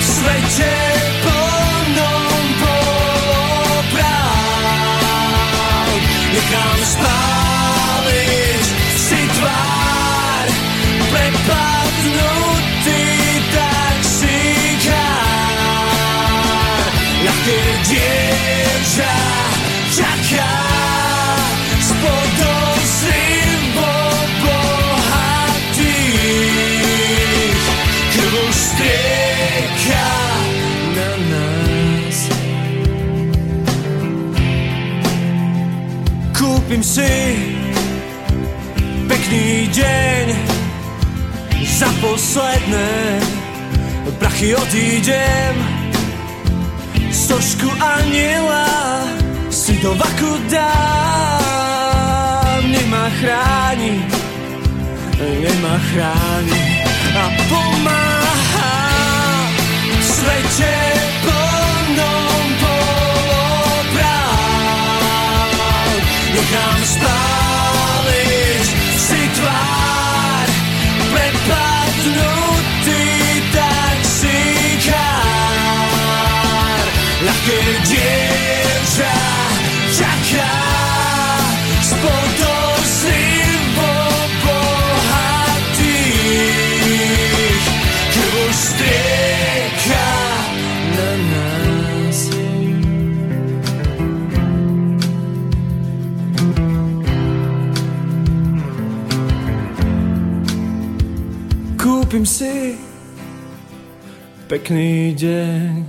svete 0.00 0.87
Kúpim 36.68 36.84
si 36.84 37.08
pekný 39.08 39.72
deň 39.72 40.36
za 41.64 41.88
posledné 41.96 43.24
prachy 44.20 44.52
odídem. 44.52 45.56
Sošku 47.08 47.72
aniela 47.72 48.68
si 49.48 49.80
do 49.80 49.96
vaku 49.96 50.36
dám, 50.52 50.68
nech 52.68 52.84
ma 52.92 53.08
chráni, 53.16 54.04
nech 55.40 55.60
ma 55.64 55.80
chráni 55.88 56.84
a 57.16 57.32
pomáha 57.48 58.76
svete 60.04 60.76
plnom 61.24 61.67
spáliť 66.88 68.68
si 68.96 69.20
tvár, 69.36 69.77
Kúpim 102.18 102.26
si 102.26 102.74
pekný 104.50 105.14
deň 105.14 105.86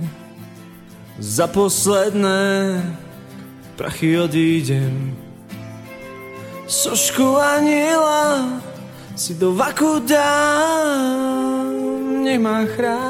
za 1.18 1.50
posledné 1.50 2.78
prachy 3.74 4.14
odídem. 4.14 5.18
Sošku 6.70 7.34
aniela 7.34 8.62
si 9.18 9.34
do 9.34 9.58
vaku 9.58 10.06
dám, 10.06 11.74
nech 12.22 12.38
ma 12.38 12.62
chráni. 12.62 13.09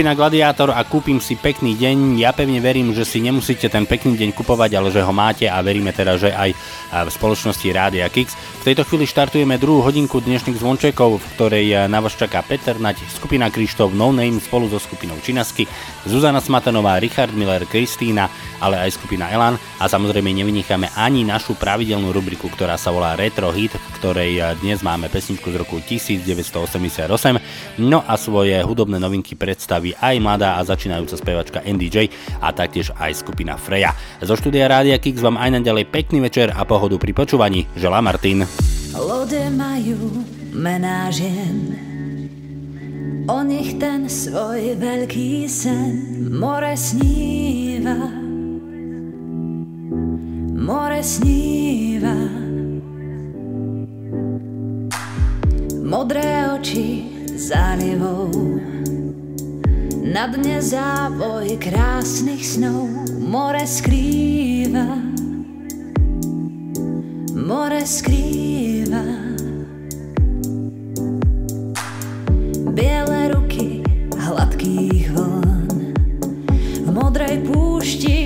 Skupina 0.00 0.16
Gladiátor 0.16 0.72
a 0.72 0.80
kúpim 0.80 1.20
si 1.20 1.36
pekný 1.36 1.76
deň. 1.76 2.24
Ja 2.24 2.32
pevne 2.32 2.56
verím, 2.64 2.96
že 2.96 3.04
si 3.04 3.20
nemusíte 3.20 3.68
ten 3.68 3.84
pekný 3.84 4.16
deň 4.16 4.32
kupovať, 4.32 4.80
ale 4.80 4.88
že 4.88 5.04
ho 5.04 5.12
máte 5.12 5.44
a 5.44 5.60
veríme 5.60 5.92
teda, 5.92 6.16
že 6.16 6.32
aj 6.32 6.56
v 7.04 7.10
spoločnosti 7.12 7.68
Rádia 7.68 8.08
Kix. 8.08 8.32
V 8.32 8.72
tejto 8.72 8.88
chvíli 8.88 9.04
štartujeme 9.04 9.60
druhú 9.60 9.84
hodinku 9.84 10.24
dnešných 10.24 10.56
zvončekov, 10.56 11.20
v 11.20 11.26
ktorej 11.36 11.66
na 11.84 12.00
vás 12.00 12.16
čaká 12.16 12.40
Peter 12.40 12.80
Nať, 12.80 12.96
skupina 13.12 13.52
Krištof, 13.52 13.92
No 13.92 14.08
Name 14.08 14.40
spolu 14.40 14.72
so 14.72 14.80
skupinou 14.80 15.20
Činasky, 15.20 15.68
Zuzana 16.08 16.40
Smatanová, 16.40 16.96
Richard 16.96 17.36
Miller, 17.36 17.68
Kristýna, 17.68 18.32
ale 18.56 18.80
aj 18.80 18.96
skupina 18.96 19.28
Elan 19.28 19.60
a 19.76 19.84
samozrejme 19.84 20.32
nevynecháme 20.32 20.96
ani 20.96 21.28
našu 21.28 21.60
pravidelnú 21.60 22.08
rubriku, 22.08 22.48
ktorá 22.48 22.80
sa 22.80 22.88
volá 22.88 23.20
Retro 23.20 23.52
Hit, 23.52 23.76
v 23.76 23.92
ktorej 24.00 24.40
dnes 24.64 24.80
máme 24.80 25.12
pesničku 25.12 25.52
z 25.52 25.60
roku 25.60 25.76
1988. 25.84 27.04
No 27.84 28.00
a 28.00 28.16
svoje 28.16 28.56
hudobné 28.64 28.96
novinky 28.96 29.36
predstaví 29.36 29.89
aj 29.96 30.16
mladá 30.22 30.58
a 30.58 30.66
začínajúca 30.66 31.16
spevačka 31.18 31.58
NDJ 31.64 32.10
a 32.38 32.54
taktiež 32.54 32.94
aj 32.98 33.22
skupina 33.22 33.58
Freja. 33.58 33.96
Zo 34.22 34.36
štúdia 34.38 34.70
Rádia 34.70 35.00
Kix 35.00 35.18
vám 35.18 35.40
aj 35.40 35.62
naďalej 35.62 35.88
pekný 35.90 36.22
večer 36.22 36.52
a 36.54 36.62
pohodu 36.62 37.00
pri 37.00 37.16
počúvaní. 37.16 37.66
Želá 37.74 37.98
Martin. 38.04 38.46
Lode 38.94 39.46
majú 39.54 40.26
mená 40.50 41.10
žien 41.14 41.78
O 43.30 43.46
nich 43.46 43.78
ten 43.78 44.10
svoj 44.10 44.74
veľký 44.74 45.46
sen 45.46 46.26
More 46.34 46.74
sníva 46.74 48.10
More 50.58 50.98
sníva 50.98 52.18
Modré 55.86 56.50
oči 56.50 57.06
zálivou 57.38 58.30
na 60.10 60.26
dne 60.26 60.58
závoj 60.58 61.54
krásnych 61.62 62.42
snov 62.42 62.90
more 63.22 63.62
skrýva, 63.62 64.98
more 67.38 67.78
skrýva. 67.86 69.06
Biele 72.74 73.38
ruky 73.38 73.86
hladkých 74.18 75.14
vln 75.14 75.94
v 76.58 76.88
modrej 76.90 77.46
púšti 77.46 78.19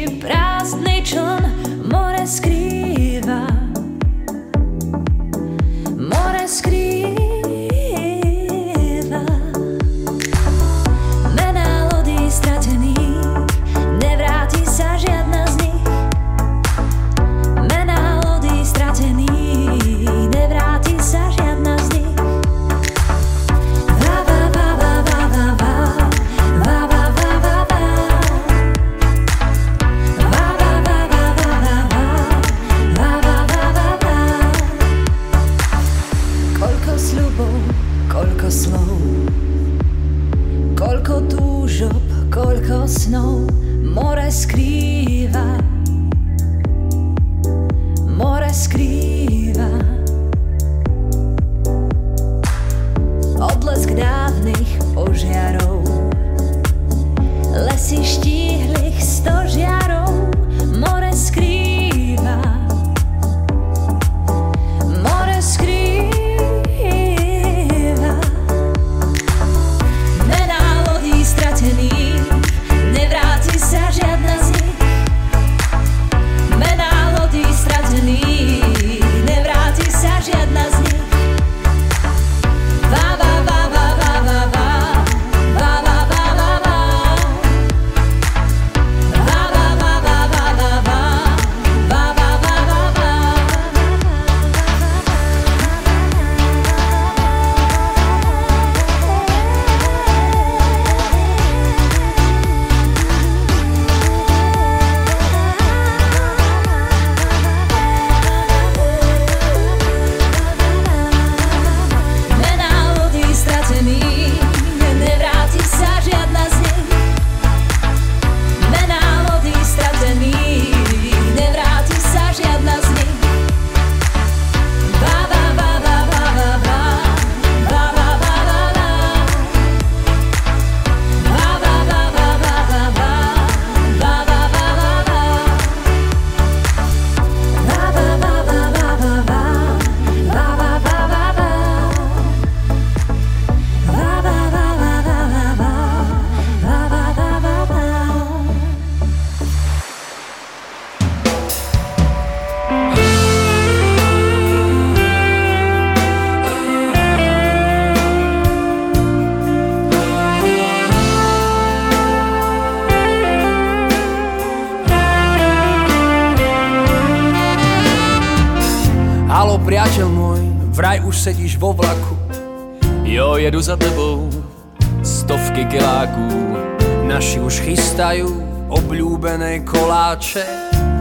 Naši 177.14 177.38
už 177.38 177.62
chystajú 177.62 178.26
obľúbené 178.74 179.62
koláče. 179.62 180.42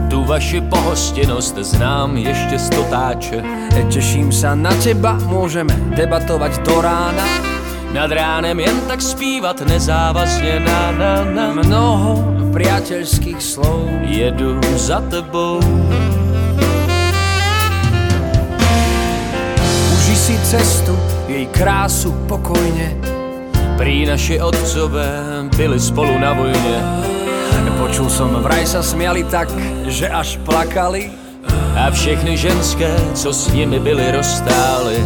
Tu 0.06 0.22
vaši 0.22 0.62
pohostinnosť 0.62 1.58
znám 1.58 2.14
ešte 2.22 2.54
z 2.54 2.66
totáče. 2.70 3.38
Teším 3.90 4.30
sa 4.30 4.54
na 4.54 4.70
teba, 4.78 5.18
môžeme 5.26 5.74
debatovať 5.98 6.62
do 6.62 6.78
rána. 6.78 7.26
Nad 7.90 8.14
ránem 8.14 8.62
jen 8.62 8.78
tak 8.86 9.02
zpívat 9.02 9.66
nezávazně. 9.66 10.62
Na 10.62 10.94
na 10.94 11.26
na. 11.26 11.50
Mnoho 11.50 12.22
priateľských 12.54 13.42
slov. 13.42 13.90
Jedu 14.06 14.62
za 14.78 15.02
tebou. 15.10 15.58
Uži 19.98 20.14
si 20.14 20.38
cestu, 20.46 20.94
jej 21.26 21.50
krásu 21.50 22.14
pokojne 22.30 23.13
Prý 23.76 24.06
naši 24.06 24.40
otcové 24.40 25.42
byli 25.56 25.80
spolu 25.80 26.18
na 26.18 26.32
vojně 26.32 27.04
Počul 27.84 28.08
som, 28.08 28.30
vraj 28.40 28.64
sa 28.64 28.80
smiali 28.80 29.28
tak, 29.28 29.52
že 29.86 30.08
až 30.08 30.40
plakali. 30.42 31.12
A 31.76 31.92
všechny 31.92 32.32
ženské, 32.32 32.90
co 33.14 33.28
s 33.28 33.52
nimi 33.52 33.76
byly 33.76 34.10
rozstály. 34.10 34.98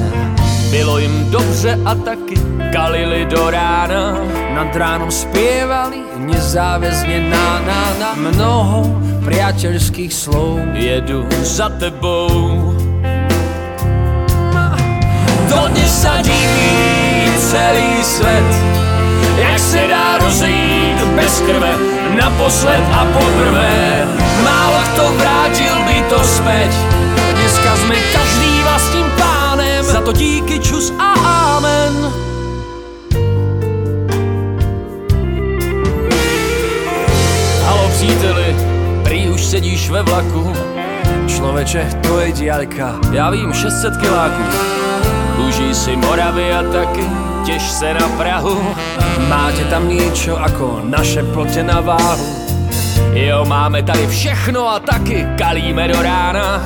Bylo 0.71 0.99
jim 0.99 1.31
dobře 1.31 1.79
a 1.85 1.95
taky 1.95 2.37
kalili 2.73 3.27
do 3.27 3.51
rána. 3.51 4.21
Nad 4.55 4.77
ránom 4.77 5.11
spievali 5.11 6.01
nezáväzne 6.17 7.29
na, 7.29 7.49
na, 7.67 7.83
na. 7.99 8.11
Mnoho 8.15 8.89
priateľských 9.27 10.13
slov. 10.15 10.63
Jedu 10.73 11.27
za 11.43 11.69
tebou. 11.83 12.73
Dodnes 15.51 15.93
sa 15.93 16.21
diví 16.23 16.88
celý 17.49 18.05
svet. 18.05 18.51
Jak 19.37 19.59
se 19.59 19.81
dá 19.89 20.19
rozejít 20.19 21.05
bez 21.17 21.41
krve 21.41 21.73
Naposled 22.21 22.85
a 22.93 23.05
poprvé. 23.05 24.05
Málo 24.45 24.81
kto 24.93 25.05
vrátil 25.17 25.75
by 25.87 25.99
to 26.09 26.19
späť. 26.25 26.73
Dneska 27.37 27.71
sme 27.85 27.97
každý 28.13 28.53
vlastným 28.65 29.09
pánem. 29.17 29.85
Za 29.85 30.01
to 30.01 30.13
díky 30.13 30.61
čus 30.61 30.93
a 30.99 31.11
amen. 31.57 31.95
Halo 37.65 37.87
příteli, 37.97 38.57
prý 39.03 39.29
už 39.29 39.41
sedíš 39.45 39.91
ve 39.91 40.03
vlaku? 40.03 40.53
Človeče, 41.29 42.03
to 42.03 42.21
je 42.21 42.33
diaľka. 42.33 42.99
Já 43.13 43.31
vím 43.31 43.53
600 43.53 43.97
kiláků. 43.97 44.43
Užij 45.49 45.75
si 45.75 45.97
Moravy 45.97 46.53
a 46.53 46.63
taky 46.73 47.38
Těž 47.49 47.71
se 47.71 47.95
na 47.95 48.09
Prahu. 48.09 48.77
Máte 49.29 49.65
tam 49.73 49.89
niečo 49.89 50.37
ako 50.37 50.85
naše 50.85 51.25
plote 51.33 51.65
na 51.65 51.81
váhu? 51.81 52.29
Jo, 53.17 53.49
máme 53.49 53.81
tady 53.83 54.05
všechno 54.05 54.69
a 54.69 54.77
taky 54.77 55.25
kalíme 55.33 55.89
do 55.89 55.97
rána. 55.97 56.61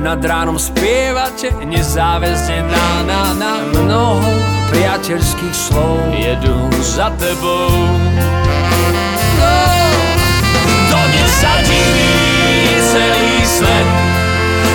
Nad 0.00 0.24
ránom 0.24 0.56
spievate 0.56 1.52
nezáväzne 1.68 2.64
na, 2.64 2.88
na, 3.04 3.20
na 3.36 3.52
Mnoho 3.76 4.24
priateľských 4.72 5.52
slov. 5.52 6.00
Jedu 6.16 6.56
za 6.80 7.12
tebou. 7.20 7.68
No, 9.36 9.52
Dodnes 10.88 11.28
sa 11.44 11.60
diví 11.60 12.08
celý 12.88 13.36
svet 13.44 13.88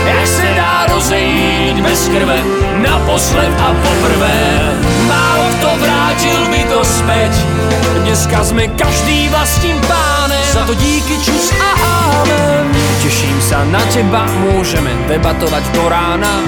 Jak 0.05 0.27
se 0.27 0.47
dá 0.53 0.85
rozejít 0.93 1.81
bez 1.81 2.07
krve 2.13 2.37
Naposled 2.77 3.53
a 3.57 3.73
poprvé 3.73 4.37
Málo 5.07 5.45
kto 5.57 5.69
vrátil 5.79 6.39
by 6.51 6.61
to 6.67 6.79
späť. 6.83 7.33
Dneska 8.03 8.39
sme 8.43 8.67
každý 8.75 9.31
vlastným 9.31 9.79
pánem. 9.87 10.47
Za 10.51 10.63
to 10.67 10.75
díky 10.75 11.15
čus 11.23 11.51
a 11.55 11.71
amen 12.23 12.67
Teším 13.03 13.39
sa 13.39 13.63
na 13.71 13.79
teba, 13.87 14.27
môžeme 14.51 14.91
debatovať 15.07 15.63
do 15.71 15.83
rána. 15.87 16.43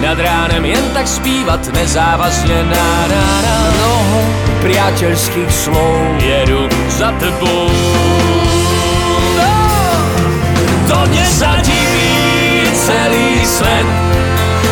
Nad 0.00 0.16
ránem 0.16 0.64
jen 0.64 0.84
tak 0.96 1.04
zpívat 1.04 1.68
nezávazne 1.74 2.64
na 2.64 2.88
na 3.12 3.26
na. 3.44 3.56
Mnoho 3.76 4.18
priateľských 4.64 5.52
slov 5.52 5.92
Jedu 6.22 6.64
za 6.88 7.12
tebou. 7.20 7.68
No, 9.36 9.52
Dodnes 10.88 11.28
sa 11.28 11.60
diví 11.60 12.08
celý 12.72 13.44
svet 13.44 13.88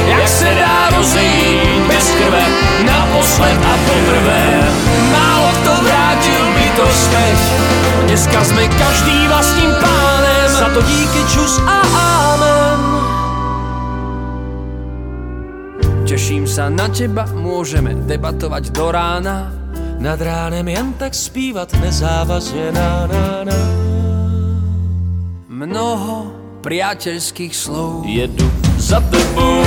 Jak 0.07 0.29
se 0.29 0.55
dá 0.55 0.91
rozejít 0.97 1.76
bez 1.89 2.07
krve 2.15 2.45
Naposled 2.87 3.59
a 3.59 3.75
poprvé. 3.87 4.45
Málo 5.11 5.49
kto 5.63 5.73
vrátil 5.83 6.43
by 6.55 6.67
to 6.77 6.87
späť. 6.91 7.39
Dneska 8.07 8.41
sme 8.45 8.65
každý 8.71 9.17
vlastným 9.27 9.73
pánem. 9.83 10.49
Za 10.57 10.69
to 10.71 10.81
díky 10.85 11.23
čus 11.33 11.59
a 11.67 11.79
amen 12.33 12.81
Teším 16.07 16.47
sa 16.47 16.71
na 16.71 16.87
teba, 16.87 17.27
môžeme 17.35 17.93
debatovať 18.07 18.71
do 18.71 18.95
rána. 18.95 19.51
Nad 19.99 20.23
ránem 20.23 20.69
jen 20.69 20.93
tak 20.95 21.15
zpívat 21.15 21.73
nezávazně 21.83 22.73
na, 22.73 23.07
na, 23.11 23.45
na. 23.45 23.61
Mnoho 25.51 26.31
priateľských 26.63 27.51
slov. 27.51 28.07
Jedu 28.07 28.47
za 28.79 29.03
tebou. 29.11 29.67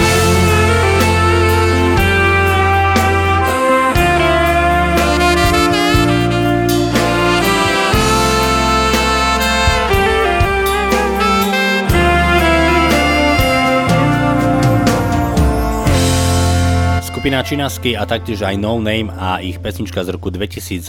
Skupina 17.20 17.44
Činasky 17.44 18.00
a 18.00 18.08
taktiež 18.08 18.48
aj 18.48 18.56
No 18.56 18.80
Name 18.80 19.12
a 19.12 19.44
ich 19.44 19.60
pesnička 19.60 20.08
z 20.08 20.16
roku 20.16 20.32
2008, 20.32 20.88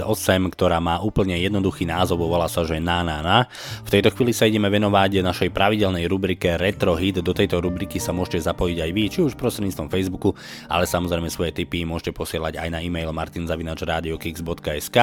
ktorá 0.55 0.78
má 0.78 1.03
úplne 1.03 1.35
jednoduchý 1.35 1.91
názov, 1.91 2.22
volá 2.22 2.47
sa, 2.47 2.62
že 2.62 2.78
Na 2.78 3.03
Na 3.03 3.18
Na. 3.18 3.51
V 3.83 3.91
tejto 3.91 4.14
chvíli 4.14 4.31
sa 4.31 4.47
ideme 4.47 4.70
venovať 4.70 5.26
našej 5.26 5.51
pravidelnej 5.51 6.07
rubrike 6.07 6.55
Retro 6.55 6.95
Hit. 6.95 7.18
Do 7.18 7.35
tejto 7.35 7.59
rubriky 7.59 7.99
sa 7.99 8.14
môžete 8.14 8.47
zapojiť 8.47 8.78
aj 8.78 8.91
vy, 8.95 9.05
či 9.11 9.26
už 9.26 9.35
prostredníctvom 9.35 9.91
Facebooku, 9.91 10.39
ale 10.70 10.87
samozrejme 10.87 11.26
svoje 11.35 11.51
tipy 11.51 11.83
môžete 11.83 12.14
posielať 12.14 12.62
aj 12.62 12.68
na 12.70 12.78
e-mail 12.78 13.11
martinzavinačradiokix.sk. 13.11 14.99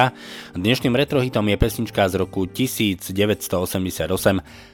Dnešným 0.56 0.96
Retro 0.96 1.20
Hitom 1.20 1.44
je 1.44 1.60
pesnička 1.60 2.08
z 2.08 2.24
roku 2.24 2.48
1988. 2.48 3.04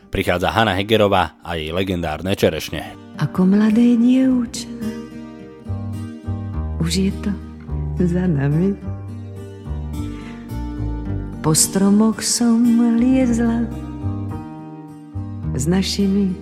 Prichádza 0.07 0.55
Hanna 0.55 0.78
Hegerová 0.78 1.34
a 1.42 1.59
jej 1.59 1.74
legendárne 1.74 2.30
čerešne. 2.38 2.94
Ako 3.18 3.42
mladé 3.42 3.98
dievča 3.98 5.02
už 6.85 7.09
je 7.09 7.12
to 7.24 7.32
za 8.05 8.28
nami. 8.28 8.76
Po 11.41 11.57
stromoch 11.57 12.20
som 12.20 12.61
liezla 13.01 13.64
s 15.57 15.64
našimi 15.64 16.37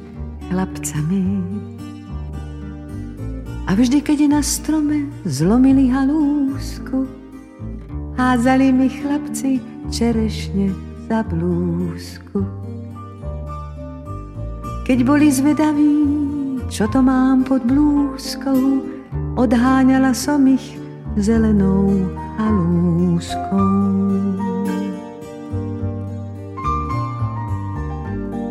chlapcami. 0.50 1.22
A 3.70 3.78
vždy, 3.78 4.02
keď 4.02 4.18
na 4.34 4.42
strome 4.42 5.06
zlomili 5.22 5.86
halúsku, 5.86 7.06
hádzali 8.18 8.74
mi 8.74 8.90
chlapci 8.90 9.62
čerešne 9.94 10.74
za 11.06 11.22
blúzku. 11.22 12.42
Keď 14.90 14.98
boli 15.06 15.30
zvedaví, 15.30 15.94
čo 16.66 16.90
to 16.90 16.98
mám 16.98 17.46
pod 17.46 17.62
blúzkou, 17.62 18.91
odháňala 19.36 20.12
som 20.12 20.44
ich 20.44 20.76
zelenou 21.16 22.08
halúskou. 22.36 23.68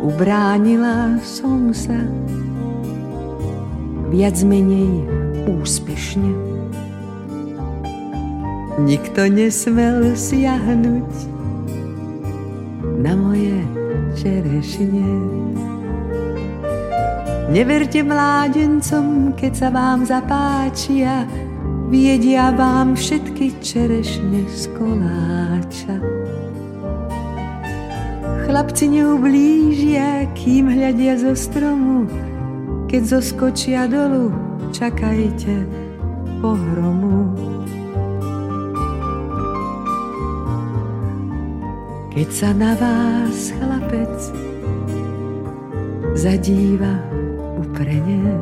Ubránila 0.01 1.21
som 1.21 1.69
sa 1.73 1.97
viac 4.09 4.37
menej 4.41 5.05
úspešne. 5.45 6.33
Nikto 8.81 9.29
nesmel 9.29 10.17
siahnuť 10.17 11.11
na 12.97 13.13
moje 13.13 13.61
čerešne. 14.17 15.40
Neverte 17.51 17.99
mládencom, 17.99 19.35
keď 19.35 19.51
sa 19.51 19.67
vám 19.75 20.07
zapáčia, 20.07 21.27
viedia 21.91 22.47
vám 22.55 22.95
všetky 22.95 23.59
čerešne 23.59 24.47
z 24.47 24.71
koláča. 24.71 25.99
Chlapci 28.47 28.95
neublížia, 28.95 30.31
kým 30.31 30.71
hľadia 30.71 31.19
zo 31.19 31.35
stromu, 31.35 32.07
keď 32.87 33.19
zoskočia 33.19 33.83
dolu, 33.83 34.31
čakajte 34.71 35.67
pohromu. 36.39 37.35
Keď 42.15 42.29
sa 42.31 42.55
na 42.55 42.79
vás 42.79 43.51
chlapec 43.59 44.15
zadíva 46.15 47.10
uprene, 47.81 48.37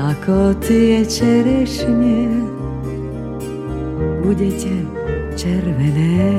ako 0.00 0.56
tie 0.64 1.04
čerešne 1.04 2.40
budete 4.24 4.72
červené. 5.36 6.32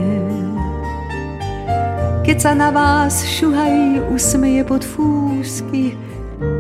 Keď 2.26 2.38
sa 2.42 2.52
na 2.58 2.74
vás 2.74 3.22
šuhají 3.24 4.02
usmeje 4.10 4.66
pod 4.66 4.82
fúsky, 4.82 5.94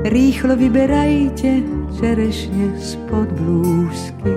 rýchlo 0.05 0.53
vyberajte 0.53 1.65
čerešne 1.97 2.77
spod 2.77 3.33
blúzky. 3.33 4.33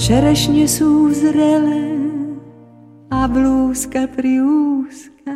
Čerešne 0.00 0.64
sú 0.64 1.12
zrelé 1.12 1.92
a 3.08 3.30
blúzka 3.30 4.10
priúzka, 4.10 5.33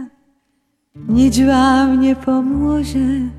nič 1.09 1.41
vám 1.41 2.05
nepomôže, 2.05 3.33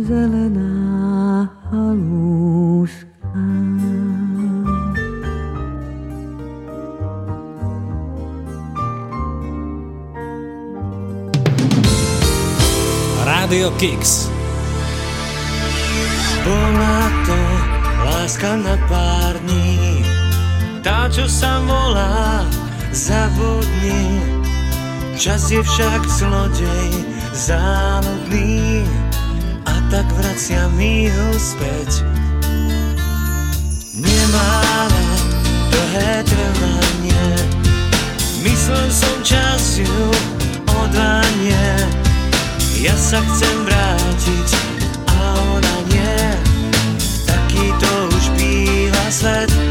zelená 0.00 1.44
halúška. 1.68 3.44
Radio 13.28 13.68
Kicks. 13.76 14.32
Bola 16.40 17.12
to 17.28 17.40
láska 18.08 18.56
na 18.56 18.80
pár 18.88 19.36
dní, 19.44 20.00
tá, 20.80 21.12
čo 21.12 21.28
sa 21.28 21.60
volá 21.60 22.48
zabudni. 22.96 24.39
Čas 25.20 25.52
je 25.52 25.60
však 25.60 26.08
zlodej 26.08 26.90
záludný 27.36 28.80
a 29.68 29.76
tak 29.92 30.08
vracia 30.16 30.64
mi 30.80 31.12
ho 31.12 31.28
späť. 31.36 32.08
Nemáva 34.00 35.04
dlhé 35.68 36.24
trvanie, 36.24 37.28
myslel 38.48 38.88
som 38.88 39.16
čas 39.20 39.76
ju 39.76 40.00
odvanie. 40.72 41.68
Ja 42.80 42.96
sa 42.96 43.20
chcem 43.20 43.56
vrátiť 43.68 44.48
a 45.04 45.36
ona 45.36 45.76
nie, 45.92 46.20
taký 47.28 47.68
to 47.76 47.92
už 48.08 48.24
býva 48.40 49.04
svet. 49.12 49.69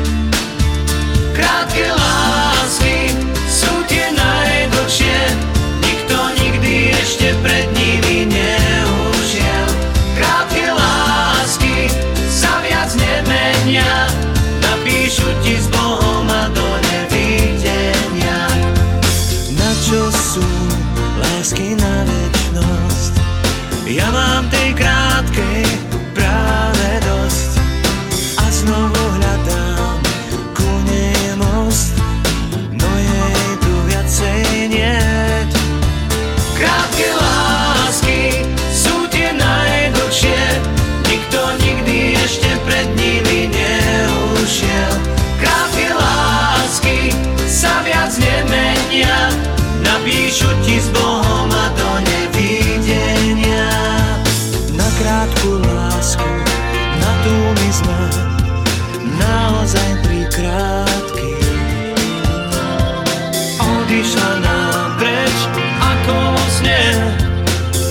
Odišla 63.89 64.31
nám 64.45 65.01
preč 65.01 65.37
ako 65.81 66.13
vo 66.13 66.45
sne 66.61 67.09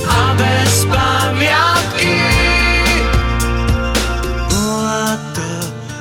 a 0.06 0.30
bez 0.38 0.86
pamiatky. 0.86 2.22
Bola 4.46 5.18
to 5.34 5.50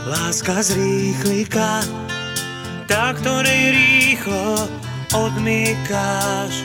láska 0.06 0.62
z 0.62 0.78
rýchlika, 0.78 1.82
tá, 2.86 3.10
ktorej 3.18 3.74
rýchlo 3.74 4.70
odmýkáš. 5.18 6.62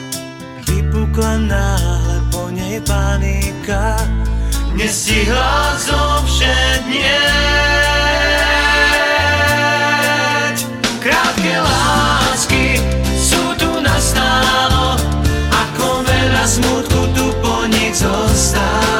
Vypukla 0.69 1.41
náhle 1.41 2.21
po 2.29 2.53
nej 2.53 2.85
panika, 2.85 3.97
nestihla 4.77 5.73
zovšednieť. 5.81 7.72
Po 17.93 18.92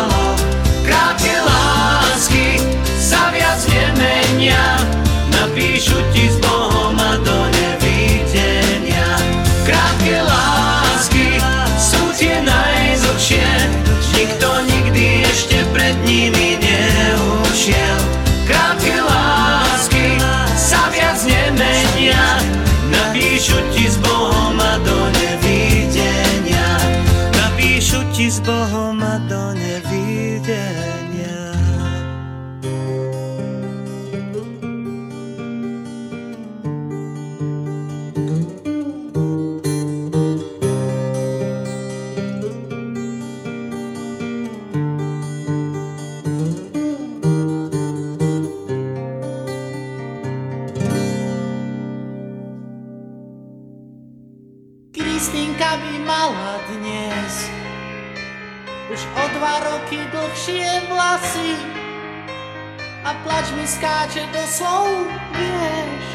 plač 63.34 63.50
mi 63.58 63.66
skáče 63.66 64.30
do 64.30 64.46
slov, 64.46 65.10
vieš, 65.34 66.06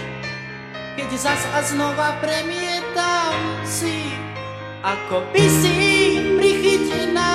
keď 0.94 1.08
zas 1.18 1.42
a 1.50 1.66
znova 1.66 2.14
premietam 2.22 3.34
si, 3.66 4.14
ako 4.86 5.26
by 5.34 5.44
si 5.50 5.74
prichytená 6.38 7.34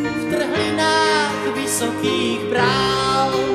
v 0.00 0.22
trhlinách 0.32 1.44
vysokých 1.60 2.40
brál. 2.48 3.51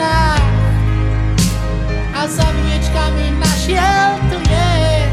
Zvenách 0.00 0.48
a 2.16 2.22
za 2.24 2.48
viečkami 2.64 3.36
našiel 3.36 4.08
tu 4.32 4.38
jeď 4.48 5.12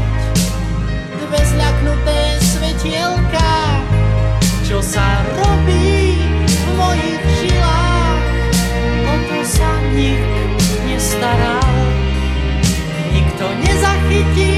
dve 1.20 1.40
zľaknuté 1.44 2.20
svetielka, 2.40 3.52
čo 4.64 4.80
sa 4.80 5.04
robí 5.36 6.16
v 6.40 6.66
mojich 6.72 7.24
žilách, 7.36 8.24
o 9.04 9.14
to 9.28 9.38
sa 9.44 9.70
nik 9.92 10.24
nestará. 10.88 11.60
Nikto 13.12 13.44
nezachytí 13.60 14.57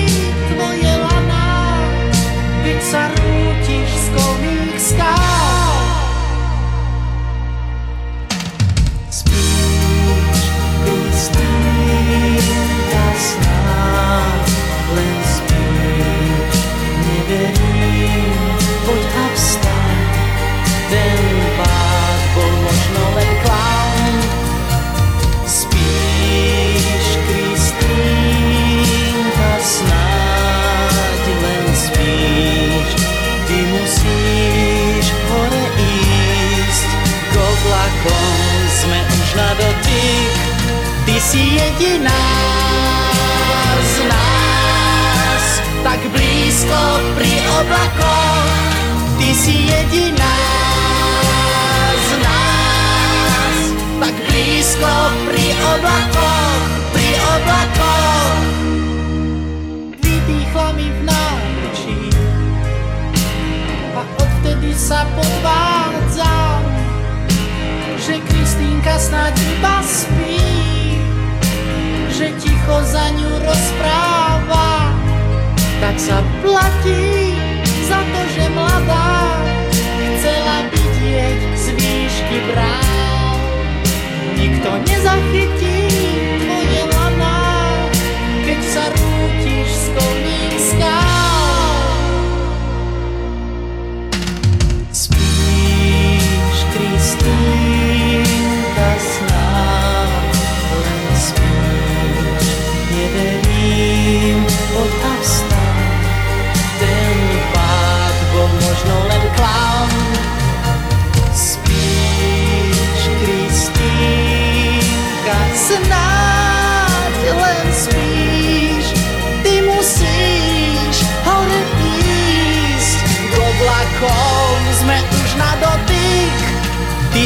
si 41.21 41.53
jediná 41.53 42.23
z 43.85 43.95
nás, 44.09 45.45
tak 45.85 46.01
blízko 46.09 46.81
pri 47.13 47.33
oblakoch. 47.61 48.49
Ty 49.21 49.29
si 49.37 49.69
jediná 49.69 50.37
z 52.01 52.11
nás, 52.25 53.57
tak 54.01 54.15
blízko 54.33 54.93
pri 55.29 55.47
oblakoch, 55.77 56.65
pri 56.97 57.09
oblakoch. 57.37 58.45
Vydýchla 60.01 60.67
mi 60.73 60.89
v 60.89 61.01
náručí 61.05 62.01
a 63.93 64.03
odvtedy 64.25 64.73
sa 64.73 65.05
podvádzam, 65.13 66.65
že 68.01 68.17
Kristýnka 68.25 68.97
snáď 68.97 69.37
iba 69.37 69.77
spí, 69.85 70.60
že 72.21 72.37
ticho 72.37 72.77
za 72.85 73.09
ňu 73.17 73.33
rozpráva, 73.41 74.70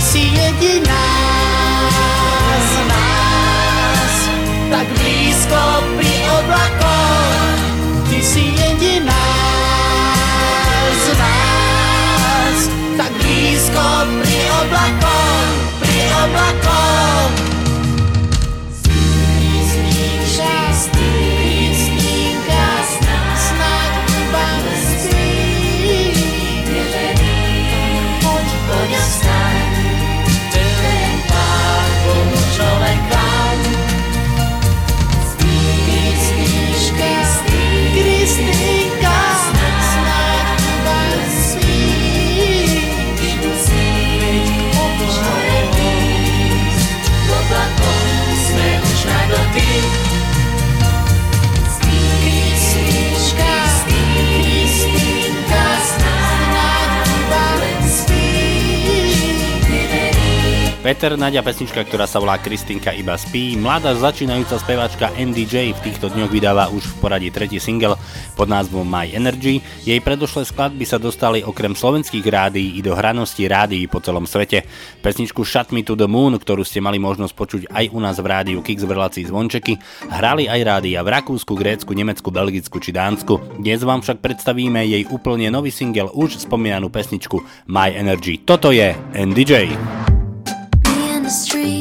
si 0.05 0.19
jediná 0.21 1.05
z 2.61 2.73
nás, 2.93 4.15
tak 4.71 4.87
blízko 5.01 5.61
pri 5.97 6.15
oblakoch. 6.29 7.61
Ty 8.13 8.19
si 8.21 8.53
jediná 8.53 9.25
z 10.93 11.07
nás, 11.17 12.59
tak 13.01 13.13
blízko 13.17 13.85
pri 14.21 14.39
oblakoch, 14.61 15.49
pri 15.81 15.99
oblakoch. 16.29 16.84
be 49.55 50.04
Peter 60.85 61.17
Nadia 61.17 61.41
pesnička, 61.41 61.81
ktorá 61.81 62.05
sa 62.05 62.21
volá 62.21 62.37
Kristinka 62.37 62.93
iba 62.93 63.17
spí. 63.17 63.57
Mladá 63.57 63.97
začínajúca 63.97 64.61
speváčka 64.61 65.17
NDJ 65.17 65.73
v 65.73 65.81
týchto 65.81 66.13
dňoch 66.13 66.29
vydáva 66.29 66.69
už 66.69 66.85
v 66.85 66.95
poradí 67.01 67.33
tretí 67.33 67.57
single 67.57 67.97
pod 68.37 68.53
názvom 68.53 68.85
My 68.85 69.09
Energy. 69.09 69.65
Jej 69.89 70.05
predošlé 70.05 70.45
skladby 70.45 70.85
sa 70.85 71.01
dostali 71.01 71.41
okrem 71.41 71.73
slovenských 71.73 72.29
rádií 72.29 72.77
i 72.77 72.85
do 72.85 72.93
hranosti 72.93 73.49
rádií 73.49 73.89
po 73.89 74.05
celom 74.05 74.29
svete. 74.29 74.69
Pesničku 75.01 75.41
Shut 75.41 75.73
Me 75.73 75.81
to 75.81 75.97
the 75.97 76.05
Moon, 76.05 76.37
ktorú 76.37 76.61
ste 76.69 76.85
mali 76.85 77.01
možnosť 77.01 77.33
počuť 77.33 77.63
aj 77.73 77.85
u 77.89 77.99
nás 78.05 78.21
v 78.21 78.29
rádiu 78.29 78.61
Kix 78.61 78.85
v 78.85 78.93
relácii 78.93 79.25
Zvončeky, 79.25 79.81
hrali 80.13 80.53
aj 80.53 80.61
rádia 80.69 81.01
v 81.01 81.17
Rakúsku, 81.17 81.57
Grécku, 81.57 81.97
Nemecku, 81.97 82.29
Belgicku 82.29 82.77
či 82.77 82.93
Dánsku. 82.93 83.57
Dnes 83.57 83.81
vám 83.81 84.05
však 84.05 84.21
predstavíme 84.21 84.85
jej 84.85 85.09
úplne 85.09 85.49
nový 85.49 85.73
single 85.73 86.13
už 86.13 86.45
spomínanú 86.45 86.93
pesničku 86.93 87.41
My 87.73 87.89
Energy. 87.89 88.45
Toto 88.45 88.69
je 88.69 88.93
NDJ. 89.17 89.73
street. 91.35 91.74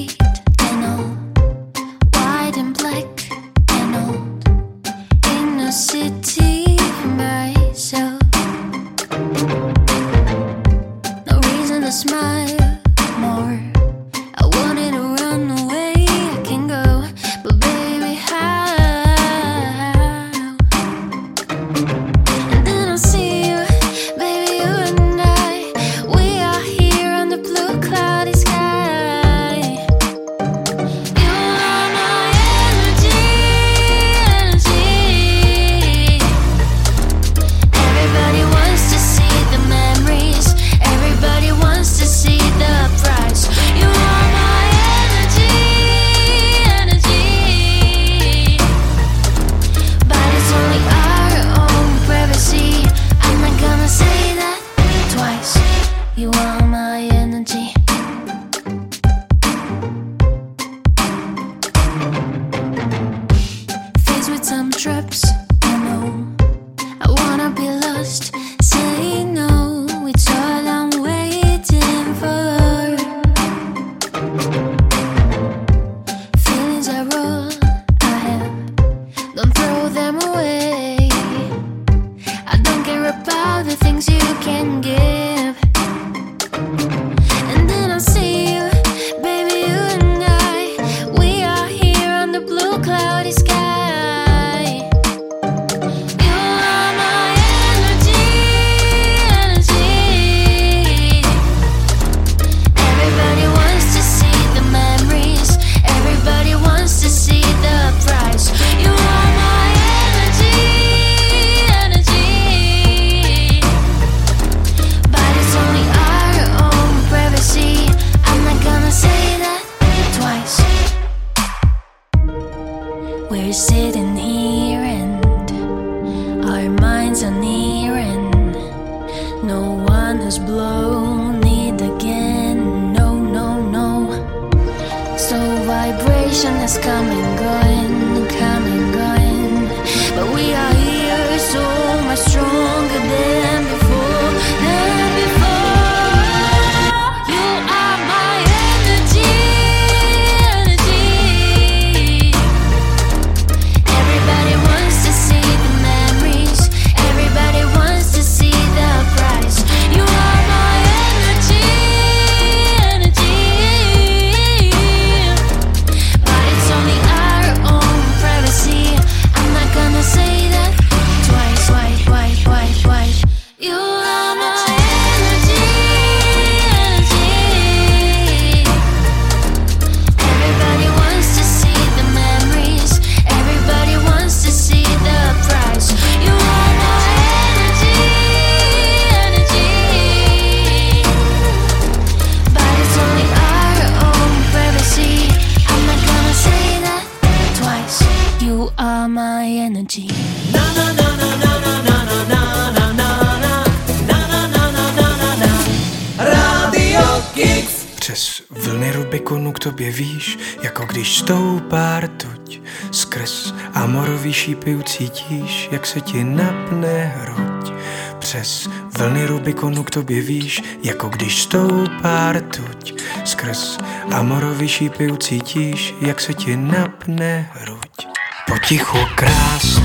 se 215.93 216.01
ti 216.01 216.23
napne 216.23 217.13
hroď. 217.17 217.73
Přes 218.19 218.69
vlny 218.97 219.25
Rubikonu 219.25 219.83
k 219.83 219.89
tobě 219.89 220.21
víš, 220.21 220.61
jako 220.83 221.09
když 221.09 221.41
stoupá 221.41 222.31
rtuť. 222.31 223.01
Skrz 223.25 223.77
amorový 224.11 224.67
šípy 224.67 225.11
ucítíš, 225.11 225.95
jak 226.01 226.21
se 226.21 226.33
ti 226.33 226.57
napne 226.57 227.49
hruď. 227.53 228.07
Potichu 228.47 228.97
krást, 229.15 229.81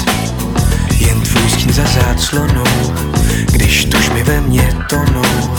jen 0.99 1.21
tvůj 1.21 1.51
stín 1.51 1.73
za 1.73 1.85
záclonou, 1.85 2.95
když 3.53 3.85
tužmi 3.85 4.23
ve 4.23 4.41
mně 4.41 4.77
tonou. 4.89 5.59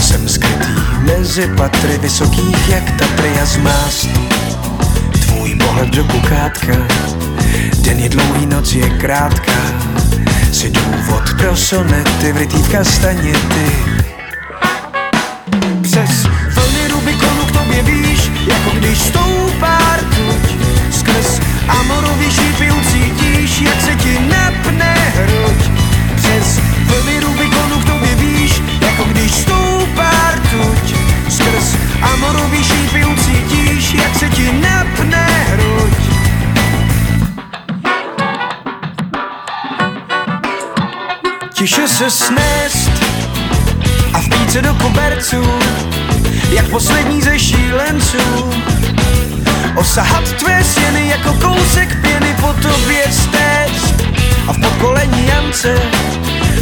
Jsem 0.00 0.28
skrytý 0.28 0.74
mezi 0.98 1.48
patry 1.56 1.98
vysokých, 1.98 2.68
jak 2.68 2.90
Tatry 2.98 3.30
a 3.42 3.44
zmást. 3.44 4.08
Tvůj 5.12 5.54
pohled 5.54 5.88
do 5.88 6.04
kukátka, 6.04 6.76
den 7.80 7.98
je 7.98 8.08
dlouhý, 8.08 8.46
noc 8.46 8.72
je 8.72 8.90
krátká 8.90 9.89
si 10.52 10.70
důvod 10.70 11.34
pro 11.38 11.56
sonety, 11.56 12.32
vrytý 12.32 12.56
v 12.56 12.72
kastaněty 12.72 13.99
se 42.00 42.10
snést 42.10 42.90
a 44.12 44.20
vpít 44.20 44.52
se 44.52 44.62
do 44.62 44.74
koberců, 44.74 45.42
jak 46.50 46.68
poslední 46.68 47.22
ze 47.22 47.38
šílenců. 47.38 48.50
Osahat 49.76 50.32
tvé 50.32 50.64
stěny 50.64 51.08
jako 51.08 51.32
kousek 51.32 52.00
pěny 52.00 52.36
po 52.40 52.52
tobě 52.52 53.04
stéct 53.12 54.04
a 54.48 54.52
v 54.52 54.60
podkolení 54.60 55.26
Jance 55.26 55.78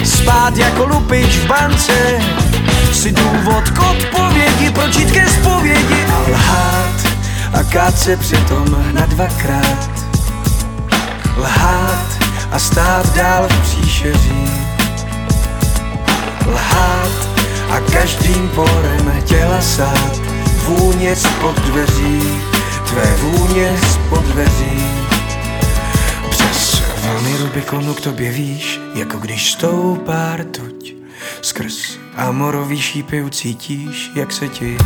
spát 0.05 0.56
jako 0.56 0.86
lupič 0.86 1.36
v 1.36 1.47
bance. 1.47 2.20
Si 2.93 3.12
důvod 3.12 3.70
k 3.70 3.82
odpovědi, 3.90 4.70
proč 4.70 4.97
ke 4.97 5.28
zpovědi 5.28 6.05
a 6.12 6.31
lhát 6.31 7.01
a 7.52 7.62
kát 7.62 7.98
se 7.98 8.16
přitom 8.16 8.77
na 8.93 9.06
dvakrát. 9.06 9.90
Lhát 11.36 12.09
a 12.51 12.59
stát 12.59 13.16
dál 13.16 13.48
v 13.48 13.60
příšeří. 13.62 14.68
A 17.70 17.81
každým 17.81 18.49
porem 18.49 19.23
těla 19.24 19.61
sát 19.61 20.20
vůně 20.66 21.16
spod 21.16 21.59
dveří, 21.61 22.23
tvé 22.89 23.16
vůně 23.16 23.77
spod 23.93 24.24
dveří. 24.24 24.82
Přes 26.31 26.82
vlny 27.03 27.36
Rubikonu 27.39 27.95
k 27.95 28.01
tobě 28.01 28.31
víš, 28.32 28.81
jako 28.95 29.19
když 29.19 29.53
stoupá 29.53 30.36
rtuť. 30.36 30.95
Skrz 31.43 31.99
amorový 32.16 32.81
šípy 32.81 33.23
ucítíš, 33.23 34.11
jak 34.15 34.32
se 34.32 34.49
ti 34.49 34.77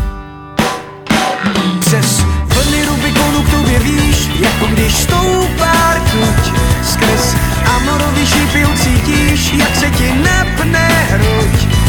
přes 1.81 2.21
vlny 2.47 2.85
Rubikonu 2.85 3.43
k 3.43 3.51
tobě 3.51 3.79
víš, 3.79 4.29
jako 4.41 4.67
když 4.67 4.95
stoupá 4.95 5.95
rtuť. 5.95 6.53
Skrz 6.85 7.35
amorový 7.77 8.27
šípy 8.27 8.65
ucítíš, 8.65 9.53
jak 9.53 9.77
se 9.77 9.91
ti 9.91 10.15
napne 10.15 10.89
hruď. 10.89 11.82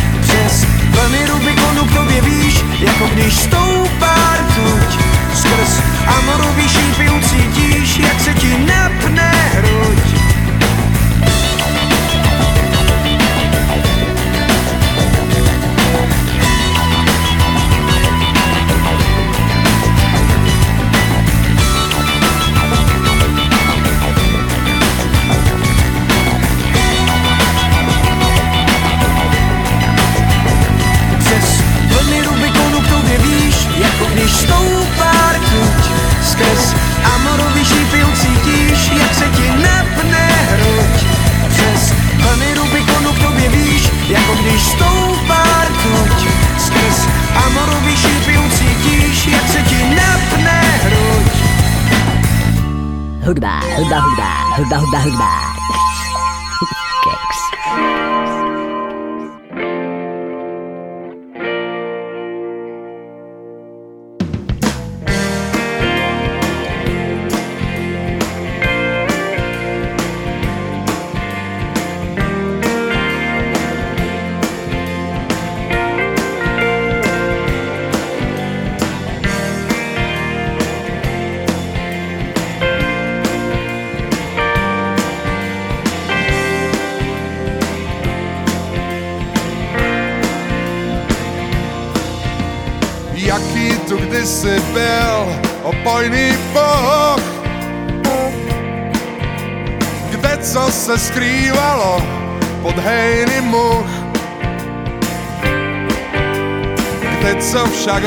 Vlny 0.93 1.25
Rubikonu 1.25 1.85
k 1.85 1.93
tobě 1.93 2.21
víš, 2.21 2.65
jako 2.79 3.07
když 3.13 3.33
stoupá 3.33 4.15
rtuť. 4.37 4.99
Skrz 5.33 5.79
amorový 6.07 6.69
šípy 6.69 7.09
ucítíš, 7.09 7.97
jak 7.97 8.19
se 8.19 8.33
ti 8.33 8.57
napne 8.57 9.31
hruď. 9.53 10.32
Hudba, 53.33 53.61
hudba, 53.75 53.97
hudba, 53.97 54.29
hudba, 54.53 54.77
hudba, 54.77 54.99
hudba. 55.01 55.31
Keks. 55.33 55.52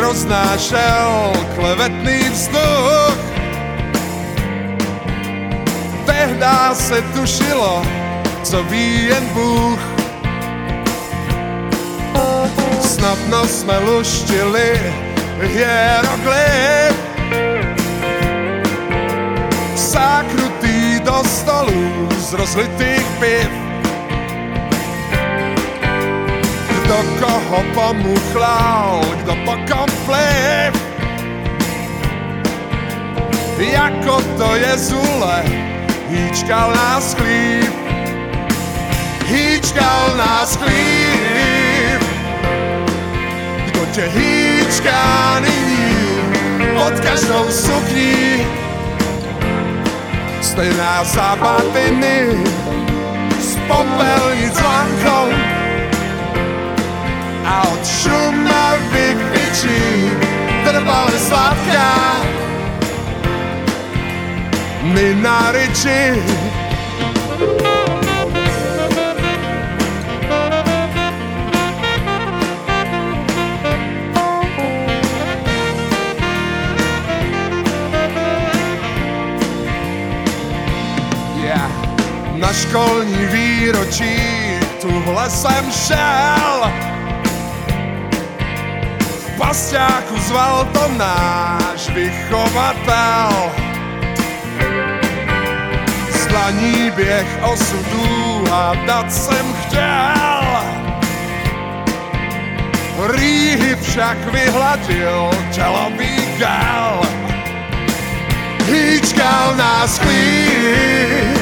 Roznášel 0.07 1.33
klevetný 1.59 2.31
vzduch. 2.31 3.19
Tehdy 6.07 6.47
se 6.73 7.03
tušilo, 7.03 7.83
co 8.43 8.63
ví 8.63 9.07
jen 9.07 9.25
Bůh. 9.35 9.81
Snadno 12.81 13.47
jsme 13.47 13.79
luštili 13.79 14.95
hieroglyf 15.41 16.97
Sáknutý 19.77 21.01
do 21.05 21.23
stolů 21.25 22.09
z 22.19 22.33
rozlitých 22.33 23.07
piv 23.21 23.56
Kdo 26.97 27.27
koho 27.27 27.61
pomuchlal, 27.77 29.05
kdo 29.21 29.37
po 29.45 29.53
kom 29.69 29.91
pliv 30.09 30.73
Jako 33.59 34.23
to 34.39 34.55
je 34.55 34.79
zule, 34.79 35.45
hýčkal 36.09 36.73
nás 36.73 37.15
chlíp 37.15 37.73
Hýčkal 39.29 40.17
nás 40.17 40.57
chlíp 40.57 42.01
Kdo 43.67 43.87
tě 43.93 44.05
hýčká 44.17 45.41
nyní 45.41 45.97
pod 46.75 47.01
každou 47.01 47.45
sukní? 47.51 48.47
Stejná 50.41 51.05
zábatiny 51.05 52.41
s 53.41 53.57
popelnic 53.69 54.61
lankou 54.61 55.46
a 57.47 57.63
od 57.69 57.87
Šumavy 57.87 59.15
kvičí 59.15 60.11
trvale 60.65 61.19
sladká. 61.19 62.17
Yeah. 81.37 81.71
Na 82.37 82.53
školní 82.53 83.27
výročí 83.27 84.19
tuhle 84.81 85.31
jsem 85.31 85.73
šel 85.73 86.73
Pasťáku 89.47 90.19
zval 90.27 90.67
to 90.75 90.91
náš 90.99 91.95
vychovatel. 91.95 93.31
Z 96.11 96.27
dlaní 96.27 96.91
běh 96.91 97.31
osudů 97.43 98.43
hádat 98.51 99.13
jsem 99.13 99.47
chtěl. 99.55 100.43
Rýhy 103.07 103.77
však 103.87 104.19
vyhladil 104.35 105.31
tělový 105.55 106.19
gel. 106.39 107.01
Hýčkal 108.67 109.55
nás 109.57 109.99
chlíp 109.99 111.39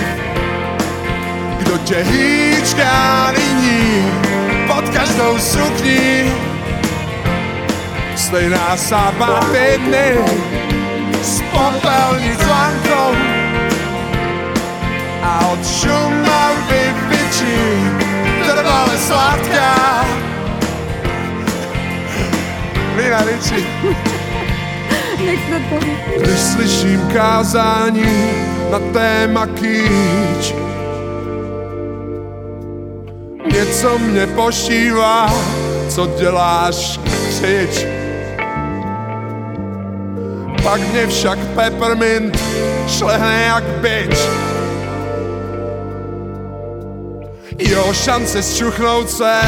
Kdo 1.59 1.78
tě 1.78 2.05
hýčká 2.05 3.32
nyní 3.32 4.12
pod 4.68 4.89
každou 4.89 5.39
sukní 5.39 6.44
stejná 8.16 8.77
sama 8.77 9.41
ty 9.53 9.78
dny 9.78 10.19
s 11.23 11.41
popelní 11.41 12.32
lankou 12.49 13.15
a 15.23 15.47
od 15.53 15.66
šumavy 15.66 16.95
vyčí 17.09 17.59
trvale 18.47 18.99
sladká. 18.99 20.05
Nina 22.97 23.20
Liči. 23.24 23.66
Když 26.19 26.41
slyším 26.41 27.09
kázání 27.15 28.31
na 28.70 28.78
téma 28.78 29.47
kýč, 29.47 30.55
něco 33.53 33.99
mě 33.99 34.27
pošívá, 34.27 35.35
co 35.89 36.07
děláš, 36.07 37.01
křič. 37.28 38.03
Pak 40.65 40.81
mě 40.81 41.07
však 41.07 41.39
peppermint 41.39 42.39
šlehne 42.89 43.45
jak 43.47 43.65
bič. 43.65 44.19
Jo, 47.59 47.93
šance 47.93 48.43
zčuchnout 48.43 49.11
se 49.11 49.41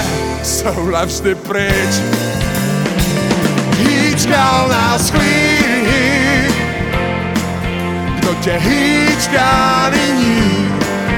jsou 0.42 0.90
navždy 0.90 1.34
pryč. 1.34 1.94
Hýčkal 3.78 4.68
nás 4.68 5.10
chlíp 5.10 6.54
Kdo 8.16 8.34
tě 8.34 8.52
hýčká 8.58 9.90
nyní 9.90 10.68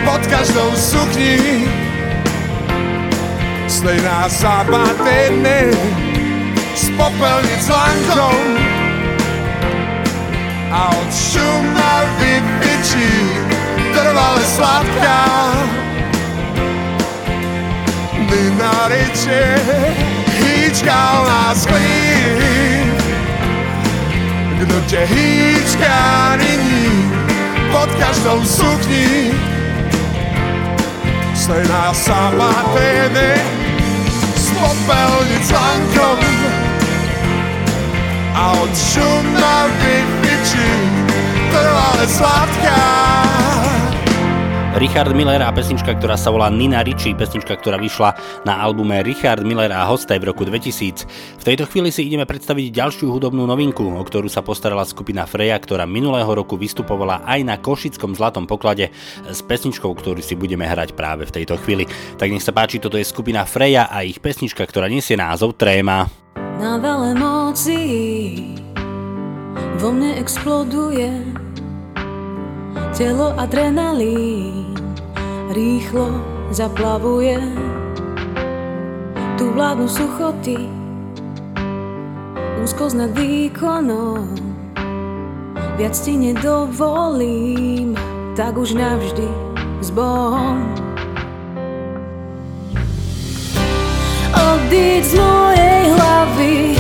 pod 0.05 0.27
každou 0.27 0.77
sukní? 0.77 1.69
Stejná 3.69 4.29
zábaty 4.29 5.29
dny 5.29 5.71
s 6.75 6.91
popelnic 6.91 7.69
lankou 7.69 8.68
a 10.71 10.89
od 10.89 11.11
Šumavy 11.15 12.43
pičí 12.61 13.11
trvale 13.93 14.45
sladká. 14.45 15.29
Nina 18.49 18.89
Riči 18.89 19.45
hýčkal 20.41 21.27
nás 21.27 21.67
chlíp 21.67 22.97
Kdo 24.59 24.81
tě 24.81 24.99
hýčká 25.11 26.37
nyní 26.37 27.13
pod 27.73 27.91
každou 27.99 28.45
sukní? 28.45 29.33
Stejná 31.35 31.95
sabatiny 31.95 33.33
s 34.37 34.51
popelnic 34.51 35.51
lankou 35.51 36.19
a 38.35 38.53
od 38.53 38.79
Šumavy 38.79 40.18
pičí 40.39 40.67
trvale 41.51 42.07
sladká 42.07 42.81
Richard 44.79 45.11
Miller 45.11 45.43
a 45.43 45.51
pesnička, 45.51 45.99
ktorá 45.99 46.15
sa 46.15 46.31
volá 46.31 46.47
Nina 46.55 46.87
Ricci, 46.87 47.11
pesnička, 47.11 47.59
ktorá 47.59 47.83
vyšla 47.83 48.15
na 48.47 48.63
albume 48.63 49.03
Richard 49.03 49.43
Miller 49.43 49.75
a 49.75 49.83
hosté 49.83 50.23
v 50.23 50.31
roku 50.31 50.47
2000. 50.47 51.03
V 51.35 51.43
tejto 51.43 51.67
chvíli 51.67 51.91
si 51.91 52.07
ideme 52.07 52.23
predstaviť 52.23 52.71
ďalšiu 52.71 53.11
hudobnú 53.11 53.43
novinku, 53.43 53.83
o 53.83 54.03
ktorú 54.07 54.31
sa 54.31 54.39
postarala 54.39 54.87
skupina 54.87 55.27
Freja, 55.27 55.59
ktorá 55.59 55.83
minulého 55.83 56.31
roku 56.31 56.55
vystupovala 56.55 57.27
aj 57.27 57.41
na 57.43 57.59
Košickom 57.59 58.15
zlatom 58.15 58.47
poklade 58.47 58.95
s 59.27 59.43
pesničkou, 59.43 59.91
ktorú 59.99 60.23
si 60.23 60.39
budeme 60.39 60.63
hrať 60.63 60.95
práve 60.95 61.27
v 61.27 61.43
tejto 61.43 61.59
chvíli. 61.59 61.83
Tak 62.15 62.31
nech 62.31 62.47
sa 62.47 62.55
páči, 62.55 62.79
toto 62.79 63.03
je 63.03 63.09
skupina 63.09 63.43
Freja 63.51 63.91
a 63.91 64.07
ich 64.07 64.23
pesnička, 64.23 64.63
ktorá 64.63 64.87
nesie 64.87 65.19
názov 65.19 65.59
Tréma. 65.59 66.07
Na 66.63 66.79
veľa 66.79 67.19
emócií 67.19 68.68
vo 69.79 69.95
mne 69.95 70.19
exploduje. 70.19 71.23
Telo 72.99 73.31
adrenalín 73.39 74.75
rýchlo 75.55 76.19
zaplavuje. 76.51 77.39
Tu 79.39 79.47
vládnu 79.55 79.87
suchoty 79.87 80.59
Úzkosť 82.59 82.95
nad 82.99 83.11
výkonom. 83.15 84.35
Viac 85.79 85.95
ti 85.95 86.19
nedovolím 86.19 87.95
Tak 88.35 88.59
už 88.59 88.75
navždy 88.75 89.31
s 89.79 89.95
Bohom. 89.95 90.75
Odíď 94.35 95.03
z 95.07 95.15
mojej 95.23 95.83
hlavy 95.95 96.78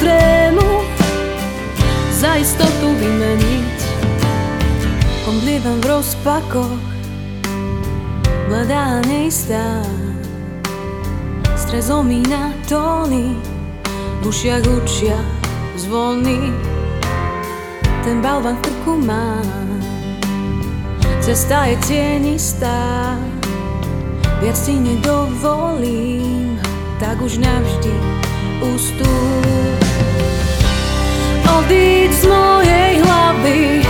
trému 0.00 0.68
Za 2.16 2.40
istotu 2.40 2.88
vymeniť. 2.96 3.78
Omdlievam 5.28 5.78
v 5.80 5.86
rozpakoch 5.86 6.82
Mladá 8.48 8.98
a 8.98 9.04
neistá. 9.04 9.82
Strezom 11.58 12.06
mi 12.06 12.22
na 12.24 12.54
tóny 12.70 13.34
V 14.22 14.30
ušiach 14.30 14.64
učia 14.64 15.18
zvony. 15.76 16.54
Ten 18.06 18.22
balvan 18.22 18.54
v 18.54 18.70
krku 18.70 19.02
mám 19.02 19.66
Cesta 21.18 21.66
je 21.66 21.76
tienistá 21.90 23.18
Viac 24.38 24.54
ti 24.62 24.78
nedovolím 24.78 26.54
Tak 27.02 27.18
už 27.18 27.42
navždy 27.42 27.90
ustúp 28.62 29.85
Odíď 31.46 32.12
z 32.12 32.24
mojej 32.26 32.92
hlavy 33.00 33.82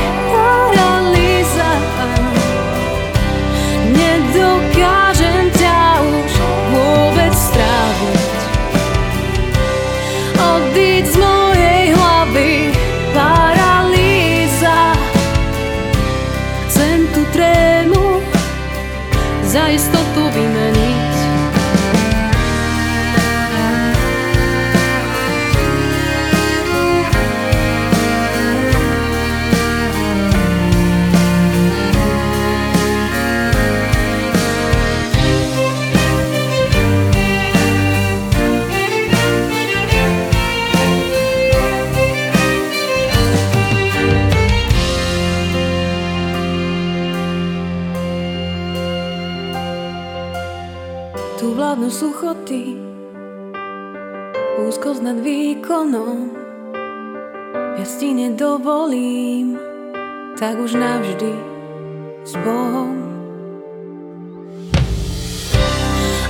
nad 55.07 55.23
výkonom. 55.23 56.35
Viac 57.79 57.93
ti 57.95 58.11
nedovolím 58.11 59.55
Tak 60.35 60.59
už 60.59 60.75
navždy 60.75 61.33
s 62.27 62.35
Bohom. 62.43 62.91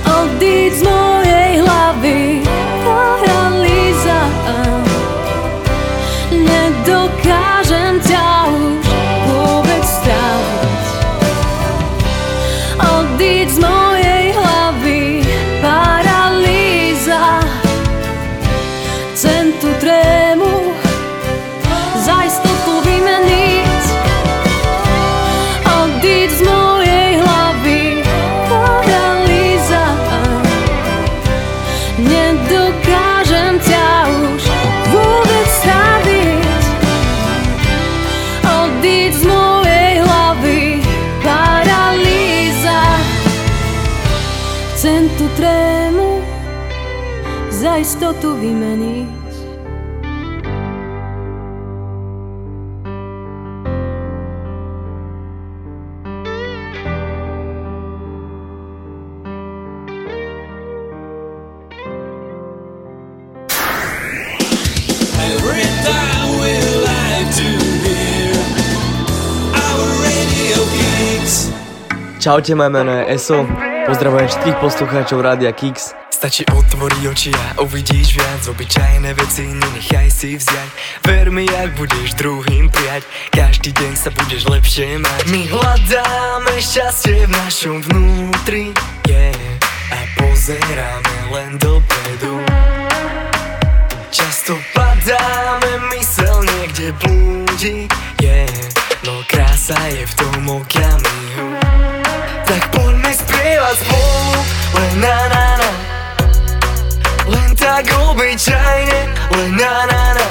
Odíď 0.05 0.73
z 0.77 0.81
mojej 0.85 1.51
hlavy 1.65 2.21
Paralýza. 2.85 4.21
Nedokážem 6.29 7.97
ťa 8.05 8.25
už 8.45 8.66
Čaute, 72.27 72.59
moje 72.59 72.69
meno 72.75 72.91
je 72.91 73.15
Eso. 73.15 73.47
Pozdravujem 73.87 74.27
všetkých 74.27 74.59
poslucháčov 74.59 75.23
Rádia 75.23 75.47
Kix. 75.55 75.95
Stačí 76.11 76.43
otvoriť 76.43 77.03
oči 77.07 77.31
a 77.31 77.63
uvidíš 77.63 78.19
viac 78.19 78.43
Obyčajné 78.51 79.15
veci 79.15 79.47
nenechaj 79.47 80.11
si 80.11 80.35
vziať 80.35 80.69
Ver 81.07 81.31
mi, 81.31 81.47
ak 81.47 81.79
budeš 81.79 82.19
druhým 82.19 82.67
prijať 82.67 83.07
Každý 83.31 83.71
deň 83.71 83.93
sa 83.95 84.11
budeš 84.11 84.43
lepšie 84.43 84.99
mať 84.99 85.23
My 85.31 85.47
hľadáme 85.47 86.53
šťastie 86.59 87.31
v 87.31 87.31
našom 87.31 87.79
vnútri 87.87 88.75
yeah. 89.07 89.31
A 89.95 89.99
pozeráme 90.19 91.15
len 91.31 91.55
dopredu 91.63 92.43
Často 94.11 94.59
padáme, 94.75 95.95
mysel 95.95 96.43
niekde 96.43 96.91
blúdi 96.99 97.87
yeah. 98.19 98.51
No 99.07 99.23
krása 99.31 99.79
je 99.95 100.03
v 100.03 100.13
tom 100.19 100.43
okamihu 100.59 101.26
Len 104.97 105.05
na 105.05 105.29
na 105.29 105.45
na. 105.61 105.69
Len 107.29 107.53
tak 107.53 107.85
obyčajne 107.85 109.13
Len 109.29 109.53
na 109.53 109.85
na 109.85 110.03
na. 110.17 110.25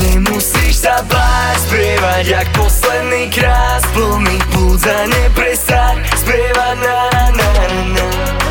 Nemusíš 0.00 0.88
sa 0.88 1.04
báť 1.04 1.68
Spievať 1.68 2.24
jak 2.24 2.48
posledný 2.56 3.28
krát 3.28 3.84
Plný 3.92 4.40
plúdza 4.48 5.04
neprestaň 5.04 6.00
Spievať 6.16 6.76
na 6.80 6.96
na 7.12 7.24
na 7.28 7.48
na 7.68 7.84
na 7.92 8.43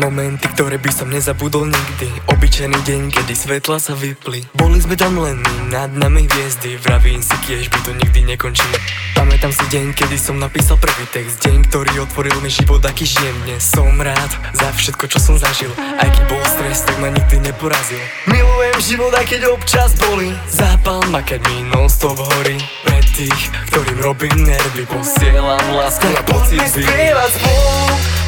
Momenty, 0.00 0.48
ktoré 0.56 0.80
by 0.80 0.88
som 0.96 1.12
nezabudol 1.12 1.68
nikdy. 1.68 2.08
Obyčajný 2.32 2.80
deň, 2.88 3.12
kedy 3.12 3.36
svetla 3.36 3.76
sa 3.76 3.92
vypli. 3.92 4.48
Boli 4.56 4.80
sme 4.80 4.96
tam 4.96 5.20
len 5.20 5.36
my, 5.36 5.68
nad 5.68 5.92
nami 5.92 6.24
hviezdy. 6.24 6.80
Vravím 6.80 7.20
si 7.20 7.36
tiež 7.44 7.68
by 7.68 7.78
to 7.84 7.92
nikdy 7.92 8.24
nekončí 8.24 8.64
Pamätám 9.12 9.52
si 9.52 9.60
deň, 9.68 9.92
kedy 9.92 10.16
som 10.16 10.40
napísal 10.40 10.80
prvý 10.80 11.04
text. 11.12 11.44
Deň, 11.44 11.68
ktorý 11.68 12.08
otvoril 12.08 12.32
mi 12.40 12.48
život, 12.48 12.80
aký 12.80 13.04
žijem 13.04 13.36
dnes. 13.44 13.60
Som 13.60 14.00
rád 14.00 14.32
za 14.56 14.72
všetko, 14.72 15.04
čo 15.04 15.20
som 15.20 15.36
zažil. 15.36 15.68
Aj 15.76 16.08
keď 16.08 16.24
bol 16.32 16.40
stres, 16.48 16.80
tak 16.88 16.96
ma 16.96 17.12
nikdy 17.12 17.44
neporazil. 17.44 18.00
Milujem 18.24 18.78
život, 18.80 19.12
aj 19.12 19.28
keď 19.28 19.52
občas 19.52 19.92
boli 20.00 20.32
Zápal 20.48 21.04
ma, 21.12 21.20
keď 21.20 21.44
mi 21.52 21.68
non-stop 21.68 22.16
horí. 22.16 22.56
Pre 22.88 23.00
tých, 23.12 23.42
ktorým 23.68 24.00
robím 24.00 24.48
nervy 24.48 24.88
Posielam 24.88 25.76
lásku 25.76 26.08
a 26.08 26.24
pocit 26.24 26.56
Poďme 26.56 26.88
spievať 26.88 27.30
spolu, 27.36 27.68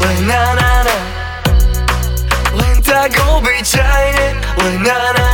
len 0.05 0.19
na 0.28 0.61
na 4.82 4.98
na 5.14 5.30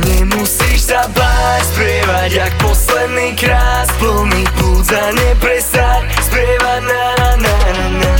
Nemusíš 0.00 0.88
sa 0.88 1.04
báť 1.12 1.60
spievať 1.76 2.30
jak 2.32 2.52
posledný 2.64 3.36
krát 3.36 3.84
Plný 4.00 4.48
plúdza 4.56 5.12
neprestaň 5.12 6.08
spievať 6.24 6.80
na 6.88 7.04
na 7.20 7.30
na 7.36 7.54
na 7.68 7.86
na. 8.00 8.12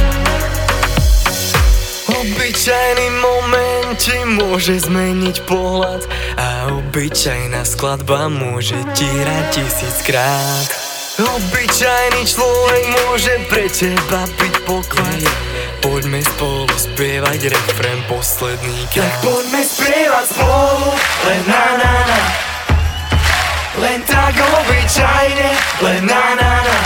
Obyčajný 2.20 3.09
moment 3.16 3.96
ti 3.96 4.18
môže 4.28 4.76
zmeniť 4.84 5.48
pohľad 5.48 6.05
A 6.36 6.68
obyčajná 6.76 7.64
skladba 7.64 8.28
môže 8.28 8.76
ti 8.92 9.09
hrať 9.09 9.56
tisíckrát. 9.56 10.68
Obyčajný 11.16 12.22
človek 12.28 12.84
môže 12.92 13.34
pre 13.48 13.66
teba 13.72 14.28
byť 14.36 14.55
poklad 14.68 15.47
Poďme 15.98 16.22
spolu 16.22 16.74
spievať 16.78 17.50
refrén 17.50 17.98
posledný 18.06 18.86
krát. 18.94 19.02
Tak 19.02 19.18
poďme 19.18 19.62
spievať 19.66 20.26
spolu, 20.30 20.94
len 21.26 21.42
na 21.42 21.66
na 21.74 21.94
na. 22.06 22.20
Len 23.82 23.98
tak 24.06 24.38
obyčajne, 24.38 25.50
len 25.82 26.06
na 26.06 26.38
na 26.38 26.54
na. 26.62 26.78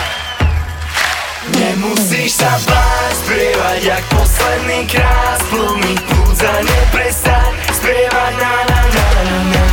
Nemusíš 1.61 2.41
sa 2.41 2.57
báť 2.65 3.13
spievať 3.29 3.81
jak 3.85 4.05
posledný 4.17 4.81
krát. 4.89 5.45
Plný 5.53 5.93
plúdza 6.09 6.53
neprestaň 6.65 7.53
spievať 7.69 8.33
na 8.41 8.55
na 8.65 8.81
na 8.81 9.07
na 9.13 9.37
na. 9.53 9.65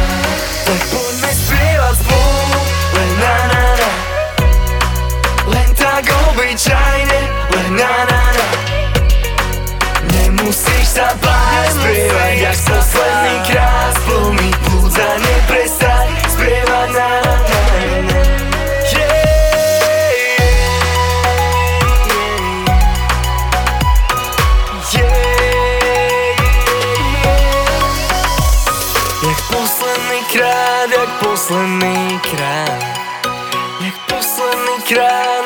Tak 0.68 0.82
poďme 0.92 1.32
spievať 1.32 1.96
spolu, 1.96 2.60
len 2.92 3.12
na 3.24 3.36
na 3.48 3.64
na. 3.72 3.90
Len 5.48 5.70
tak 5.80 6.12
obyčajne, 6.28 7.20
len 7.56 7.72
na 7.80 7.88
na 8.04 8.20
na 8.20 8.29
Nemusíš 10.60 10.92
sa 10.92 11.08
báť 11.24 11.72
spievať 11.72 12.36
jak 12.44 12.58
posledný 12.68 13.36
krát 13.48 13.96
Plný 14.04 14.50
plúdza 14.68 15.08
neprestaň 15.24 16.08
spievať 16.36 16.90
na 17.00 17.10
jak 30.92 31.10
posledný 31.24 32.20
krát. 32.20 32.84
Jak 33.80 33.96
posledný 34.12 34.76
krát, 34.84 35.39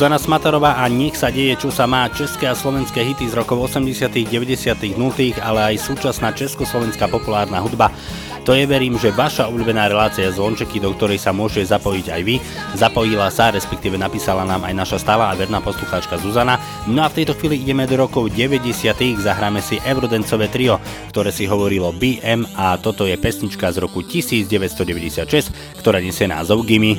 Zuzana 0.00 0.16
Smatarová 0.16 0.80
a 0.80 0.88
nech 0.88 1.12
sa 1.12 1.28
deje, 1.28 1.60
čo 1.60 1.68
sa 1.68 1.84
má 1.84 2.08
české 2.08 2.48
a 2.48 2.56
slovenské 2.56 3.04
hity 3.04 3.28
z 3.28 3.36
rokov 3.36 3.68
80., 3.68 4.08
90., 4.32 4.96
0., 4.96 4.96
ale 5.44 5.60
aj 5.60 5.76
súčasná 5.76 6.32
československá 6.32 7.04
populárna 7.04 7.60
hudba. 7.60 7.92
To 8.48 8.56
je 8.56 8.64
verím, 8.64 8.96
že 8.96 9.12
vaša 9.12 9.52
obľúbená 9.52 9.92
relácia 9.92 10.24
z 10.32 10.40
Lončeky, 10.40 10.80
do 10.80 10.96
ktorej 10.96 11.20
sa 11.20 11.36
môžete 11.36 11.76
zapojiť 11.76 12.16
aj 12.16 12.22
vy. 12.24 12.40
Zapojila 12.80 13.28
sa, 13.28 13.52
respektíve 13.52 14.00
napísala 14.00 14.48
nám 14.48 14.64
aj 14.64 14.72
naša 14.72 15.04
stála 15.04 15.28
a 15.28 15.36
verná 15.36 15.60
poslucháčka 15.60 16.16
Zuzana. 16.16 16.56
No 16.88 17.04
a 17.04 17.12
v 17.12 17.20
tejto 17.20 17.36
chvíli 17.36 17.60
ideme 17.60 17.84
do 17.84 18.00
rokov 18.00 18.32
90. 18.32 18.72
Zahráme 19.20 19.60
si 19.60 19.84
Eurodencové 19.84 20.48
trio, 20.48 20.80
ktoré 21.12 21.28
si 21.28 21.44
hovorilo 21.44 21.92
BM 21.92 22.48
a 22.56 22.80
toto 22.80 23.04
je 23.04 23.20
pesnička 23.20 23.68
z 23.68 23.84
roku 23.84 24.00
1996, 24.00 25.76
ktorá 25.76 26.00
nesie 26.00 26.24
názov 26.24 26.64
Gimme. 26.64 26.96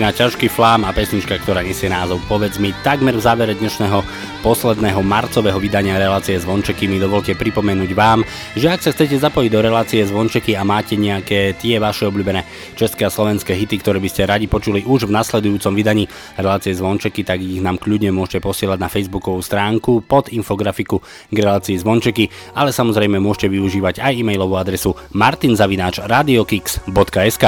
Skupina 0.00 0.16
Ťažký 0.16 0.48
flám 0.48 0.88
a 0.88 0.96
pesnička, 0.96 1.36
ktorá 1.44 1.60
nesie 1.60 1.92
názov 1.92 2.24
Povedz 2.24 2.56
mi 2.56 2.72
takmer 2.80 3.12
v 3.12 3.20
závere 3.20 3.52
dnešného 3.52 4.00
posledného 4.40 5.04
marcového 5.04 5.60
vydania 5.60 6.00
relácie 6.00 6.40
Zvončeky 6.40 6.88
mi 6.88 6.96
dovolte 6.96 7.36
pripomenúť 7.36 7.92
vám, 7.92 8.24
že 8.56 8.72
ak 8.72 8.80
sa 8.80 8.96
chcete 8.96 9.20
zapojiť 9.20 9.52
do 9.52 9.60
relácie 9.60 10.00
Zvončeky 10.00 10.56
a 10.56 10.64
máte 10.64 10.96
nejaké 10.96 11.52
tie 11.60 11.76
vaše 11.76 12.08
obľúbené 12.08 12.48
české 12.80 13.04
a 13.04 13.12
slovenské 13.12 13.52
hity, 13.52 13.76
ktoré 13.84 14.00
by 14.00 14.08
ste 14.08 14.24
radi 14.24 14.48
počuli 14.48 14.88
už 14.88 15.04
v 15.04 15.12
nasledujúcom 15.20 15.76
vydaní 15.76 16.08
relácie 16.40 16.72
Zvončeky, 16.72 17.20
tak 17.20 17.44
ich 17.44 17.60
nám 17.60 17.76
kľudne 17.76 18.08
môžete 18.08 18.40
posielať 18.40 18.80
na 18.80 18.88
facebookovú 18.88 19.44
stránku 19.44 20.00
pod 20.08 20.32
infografiku 20.32 21.04
k 21.28 21.36
relácii 21.36 21.76
Zvončeky, 21.76 22.56
ale 22.56 22.72
samozrejme 22.72 23.20
môžete 23.20 23.52
využívať 23.52 24.00
aj 24.00 24.16
e-mailovú 24.16 24.56
adresu 24.56 24.96
martinzavináč.radiokix.sk 25.12 27.44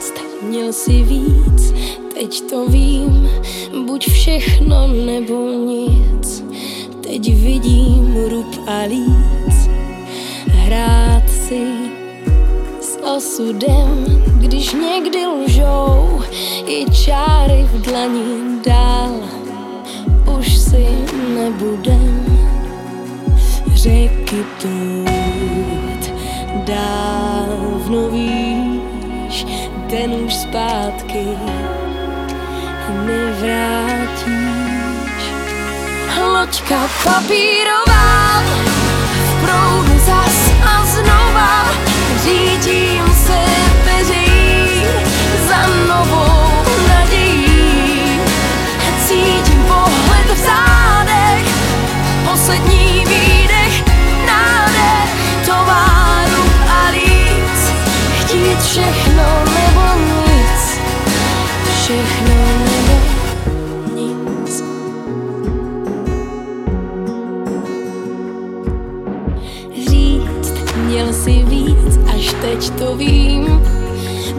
říct, 0.00 0.19
měl 0.42 0.72
si 0.72 1.02
víc, 1.02 1.74
teď 2.14 2.40
to 2.50 2.66
vím, 2.66 3.28
buď 3.86 4.08
všechno 4.10 4.88
nebo 4.88 5.48
nic. 5.48 6.44
Teď 7.00 7.34
vidím 7.34 8.16
rub 8.28 8.68
a 8.68 8.82
líc, 8.88 9.70
hrát 10.46 11.30
si 11.30 11.66
s 12.80 12.98
osudem, 13.16 14.22
když 14.38 14.72
někdy 14.72 15.26
lžou. 15.26 16.20
I 16.66 16.84
čáry 16.90 17.68
v 17.72 17.82
dlani 17.82 18.60
dál. 18.66 19.20
Už 20.38 20.56
si 20.58 20.86
nebudem 21.34 22.26
řeky 23.74 24.44
prout, 24.60 26.12
dávno 26.66 28.10
víš, 28.10 28.49
ten 29.90 30.14
už 30.14 30.34
zpátky 30.34 31.26
nevrátíš. 33.06 34.42
Loďka 36.32 36.78
papírová 37.04 38.42
v 39.26 39.32
proudu 39.42 39.98
zas 40.06 40.36
a 40.62 40.86
znova 40.86 41.64
řídím 42.22 43.04
se 43.26 43.40
peří 43.84 44.30
za 45.48 45.66
novou 45.88 46.52
nadějí. 46.88 48.20
Cítím 49.06 49.64
pohled 49.68 50.30
v 50.34 50.38
zádech, 50.38 51.46
poslední 52.30 53.04
výdech, 53.08 53.29
všechno 61.90 62.34
nebo 62.64 62.94
nic. 63.94 64.64
Říct 69.88 70.54
měl 70.86 71.12
si 71.12 71.42
víc, 71.42 71.98
až 72.14 72.34
teď 72.40 72.70
to 72.70 72.96
vím, 72.96 73.62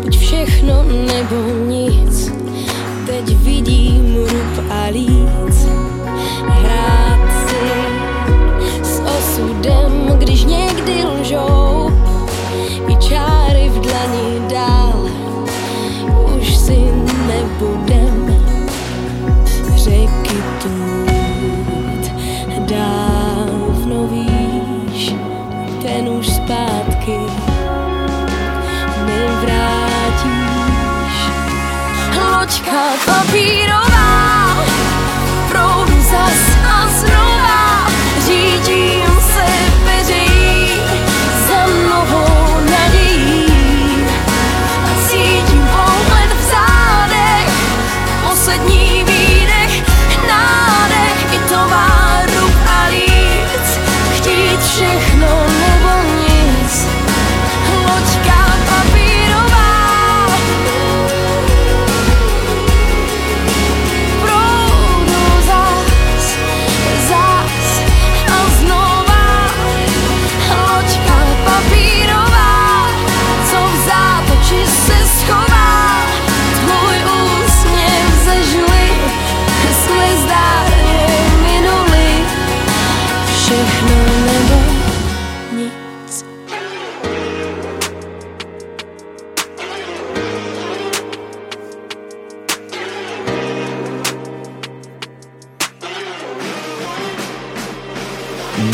buď 0.01 0.17
všechno 0.17 0.83
nebo 0.83 1.65
nic. 1.67 2.31
Teď 3.05 3.37
vidím 3.37 4.15
rup 4.15 4.65
a 4.69 4.87
líc, 4.91 5.67
hrát 6.47 7.31
si 7.47 7.55
s 8.83 9.01
osudem, 9.01 10.17
když 10.17 10.43
někdy 10.43 11.05
lžou 11.05 11.91
i 12.87 12.95
čas. 12.95 13.40
Budem 17.61 18.43
řeky 19.75 20.43
tut 20.61 22.11
dávno 22.59 24.07
víš, 24.07 25.15
ten 25.81 26.09
už 26.09 26.27
zpátky 26.27 27.19
nevrátíš. 29.05 30.35
Ločka 32.17 32.81
papírov 33.05 33.90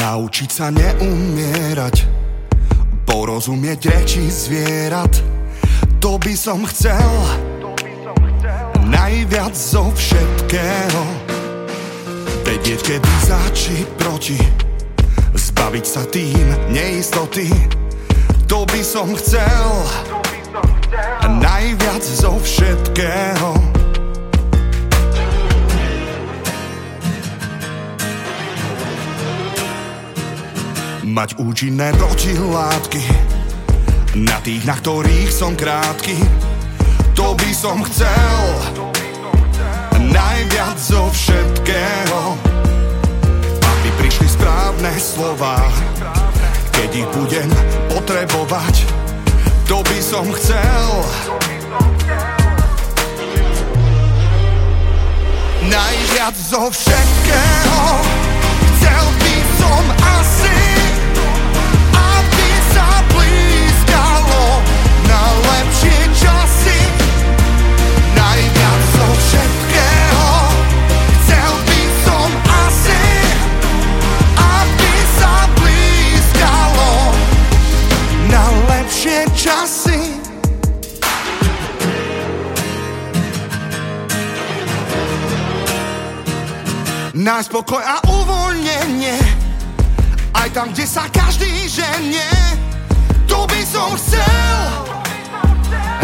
Naučiť 0.08 0.48
sa 0.48 0.72
neumierať 0.72 2.08
Porozumieť 3.04 3.92
reči 3.92 4.24
zvierat. 4.32 5.12
To 6.00 6.16
by 6.16 6.32
som 6.32 6.64
chcel. 6.64 7.12
Najviac 8.88 9.52
zo 9.52 9.92
všetkého. 9.92 11.04
Vedieť, 12.40 12.80
kedy 12.88 13.14
za 13.28 13.42
či 13.52 13.84
proti. 14.00 14.40
Zbaviť 15.36 15.84
sa 15.84 16.08
tým 16.08 16.56
neistoty. 16.72 17.52
To 18.48 18.64
by 18.64 18.80
som 18.88 19.12
chcel. 19.12 19.68
Najviac 21.28 22.04
zo 22.08 22.40
všetkého 22.40 23.77
Mať 31.08 31.40
účinné 31.40 31.96
protilátky. 31.96 33.00
Na 34.28 34.44
tých, 34.44 34.68
na 34.68 34.76
ktorých 34.76 35.32
som 35.32 35.56
krátky 35.56 36.20
To 37.16 37.32
by 37.32 37.52
som 37.56 37.80
chcel. 37.88 38.40
Najviac 40.04 40.76
zo 40.76 41.08
všetkého. 41.08 42.36
Aby 43.56 43.90
prišli 44.04 44.28
správne 44.28 44.92
slova. 45.00 45.72
Keď 46.76 46.90
ich 46.92 47.08
budem 47.16 47.48
potrebovať 47.88 48.76
To 49.72 49.80
by 49.88 50.00
som 50.04 50.28
chcel. 50.36 50.92
Najviac 55.72 56.36
zo 56.36 56.68
všetkého 56.68 58.07
lepšie 79.18 79.50
časy. 79.50 80.02
Nájsť 87.18 87.50
pokoj 87.50 87.82
a 87.82 87.98
uvoľnenie 88.06 89.18
aj 90.38 90.48
tam, 90.54 90.70
kde 90.70 90.86
sa 90.86 91.10
každý 91.10 91.50
ženie 91.66 92.30
To 93.26 93.50
by 93.50 93.62
som 93.66 93.90
chcel 93.98 94.70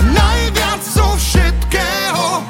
Najviac 0.10 0.82
zo 0.82 1.06
všetkého 1.16 2.42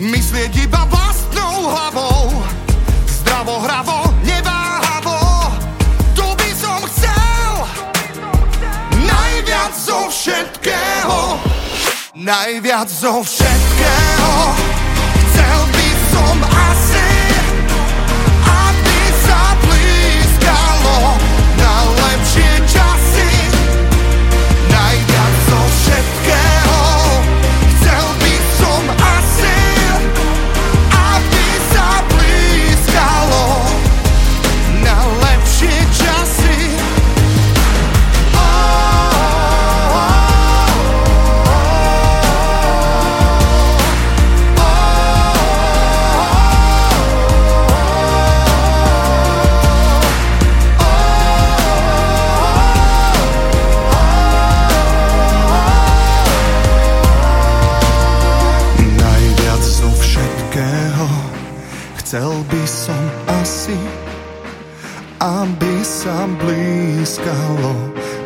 Myslieť 0.00 0.56
iba 0.66 0.88
vlastnou 0.88 1.68
hlavou 1.68 2.32
Zdravo, 3.04 3.60
všetkého 11.00 11.40
Najviac 12.14 12.88
zo 12.88 13.24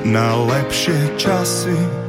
na 0.05 0.36
lepšie 0.36 1.16
časy. 1.16 2.03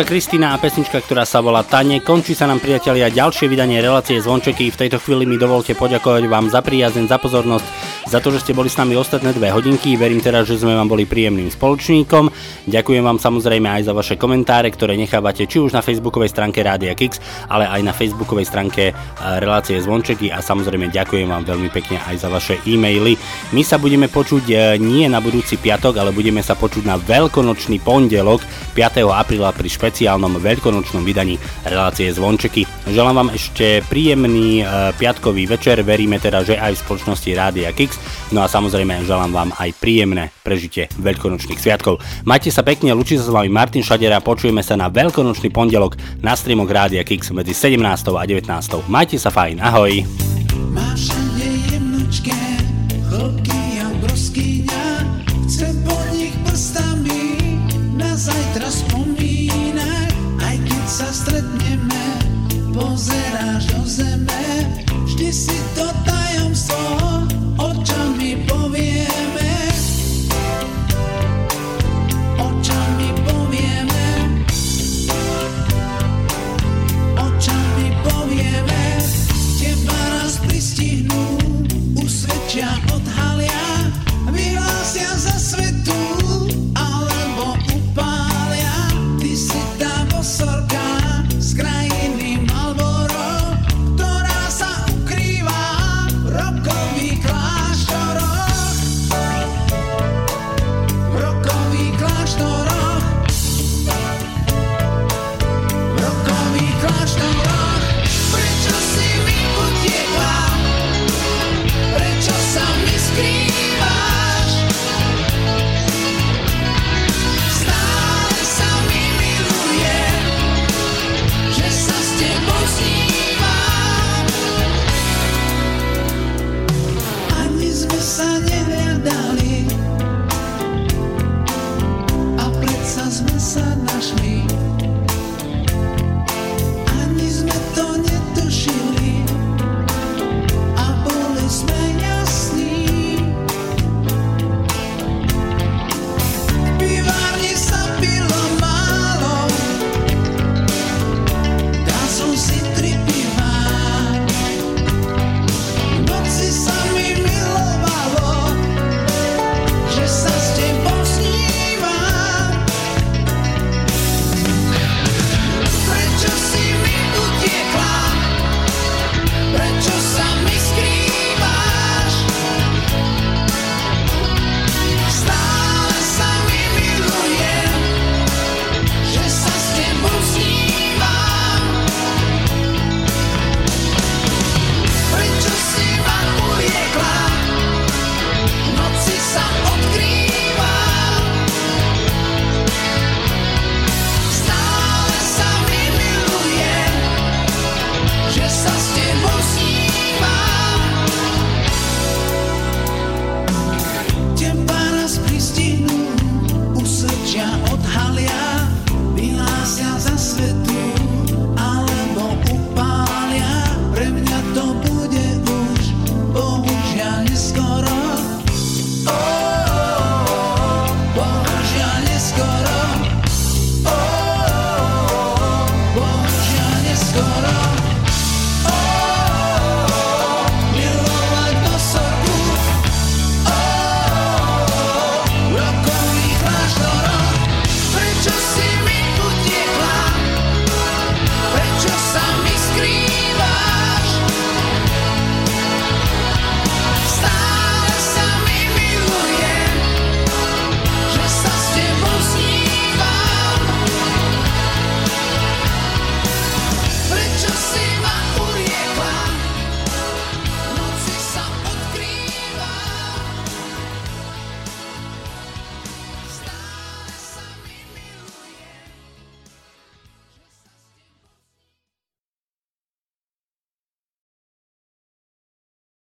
Spevačka 0.00 0.16
Kristina 0.16 0.56
a 0.56 0.60
pesnička, 0.64 0.96
ktorá 1.04 1.28
sa 1.28 1.44
volá 1.44 1.60
Tane. 1.60 2.00
Končí 2.00 2.32
sa 2.32 2.48
nám 2.48 2.64
priatelia 2.64 3.12
ďalšie 3.12 3.52
vydanie 3.52 3.84
relácie 3.84 4.16
Zvončeky. 4.16 4.72
V 4.72 4.80
tejto 4.80 4.96
chvíli 4.96 5.28
mi 5.28 5.36
dovolte 5.36 5.76
poďakovať 5.76 6.24
vám 6.24 6.48
za 6.48 6.64
priazeň, 6.64 7.04
za 7.04 7.20
pozornosť, 7.20 7.66
za 8.08 8.16
to, 8.16 8.32
že 8.32 8.40
ste 8.40 8.56
boli 8.56 8.72
s 8.72 8.80
nami 8.80 8.96
ostatné 8.96 9.36
dve 9.36 9.52
hodinky. 9.52 10.00
Verím 10.00 10.24
teraz, 10.24 10.48
že 10.48 10.56
sme 10.56 10.72
vám 10.72 10.88
boli 10.88 11.04
príjemným 11.04 11.52
spoločníkom. 11.52 12.32
Ďakujem 12.64 13.04
vám 13.04 13.20
samozrejme 13.20 13.68
aj 13.68 13.82
za 13.84 13.92
vaše 13.92 14.16
komentáre, 14.16 14.72
ktoré 14.72 14.96
nechávate 14.96 15.44
či 15.44 15.60
už 15.60 15.76
na 15.76 15.84
facebookovej 15.84 16.32
stránke 16.32 16.64
Rádia 16.64 16.96
Kix, 16.96 17.20
ale 17.52 17.68
aj 17.68 17.84
na 17.84 17.92
facebookovej 17.92 18.48
stránke 18.48 18.82
e, 18.88 18.92
relácie 19.36 19.76
Zvončeky 19.84 20.32
a 20.32 20.40
samozrejme 20.40 20.88
ďakujem 20.88 21.28
vám 21.28 21.44
veľmi 21.44 21.68
pekne 21.68 22.00
aj 22.08 22.24
za 22.24 22.32
vaše 22.32 22.56
e-maily. 22.64 23.20
My 23.52 23.60
sa 23.60 23.76
budeme 23.76 24.08
počuť 24.08 24.44
e, 24.48 24.80
nie 24.80 25.04
na 25.12 25.20
budúci 25.20 25.60
piatok, 25.60 26.00
ale 26.00 26.16
budeme 26.16 26.40
sa 26.40 26.56
počuť 26.56 26.88
na 26.88 26.96
veľkonočný 26.96 27.84
pondelok 27.84 28.40
5. 28.80 29.04
apríla 29.12 29.52
pri 29.52 29.68
špeciálnom 29.68 30.40
veľkonočnom 30.40 31.04
vydaní 31.04 31.36
relácie 31.68 32.08
Zvončeky. 32.08 32.64
Želám 32.88 33.14
vám 33.20 33.30
ešte 33.36 33.84
príjemný 33.92 34.64
e, 34.64 34.96
piatkový 34.96 35.44
večer, 35.44 35.84
veríme 35.84 36.16
teda, 36.16 36.40
že 36.40 36.56
aj 36.56 36.80
v 36.80 36.82
spoločnosti 36.88 37.28
Rádia 37.36 37.68
Kix. 37.76 38.00
No 38.32 38.40
a 38.40 38.48
samozrejme 38.48 39.04
želám 39.04 39.36
vám 39.36 39.50
aj 39.60 39.76
príjemné 39.76 40.32
prežitie 40.40 40.88
veľkonočných 40.96 41.60
sviatkov. 41.60 42.00
Majte 42.24 42.48
sa 42.48 42.64
pekne, 42.64 42.96
lučí 42.96 43.20
sa 43.20 43.28
s 43.28 43.34
vami 43.34 43.52
Martin 43.52 43.84
Šadera, 43.84 44.24
počujeme 44.24 44.64
sa 44.64 44.80
na 44.80 44.88
veľkonočný 44.88 45.52
pondelok 45.52 46.00
na 46.24 46.32
streamoch 46.32 46.72
Rádia 46.72 47.04
Kix 47.04 47.36
medzi 47.36 47.52
17. 47.52 47.84
a 48.16 48.24
19. 48.24 48.48
Majte 48.88 49.20
sa 49.20 49.28
fajn, 49.28 49.60
ahoj. 49.60 49.92
Máš 50.72 51.12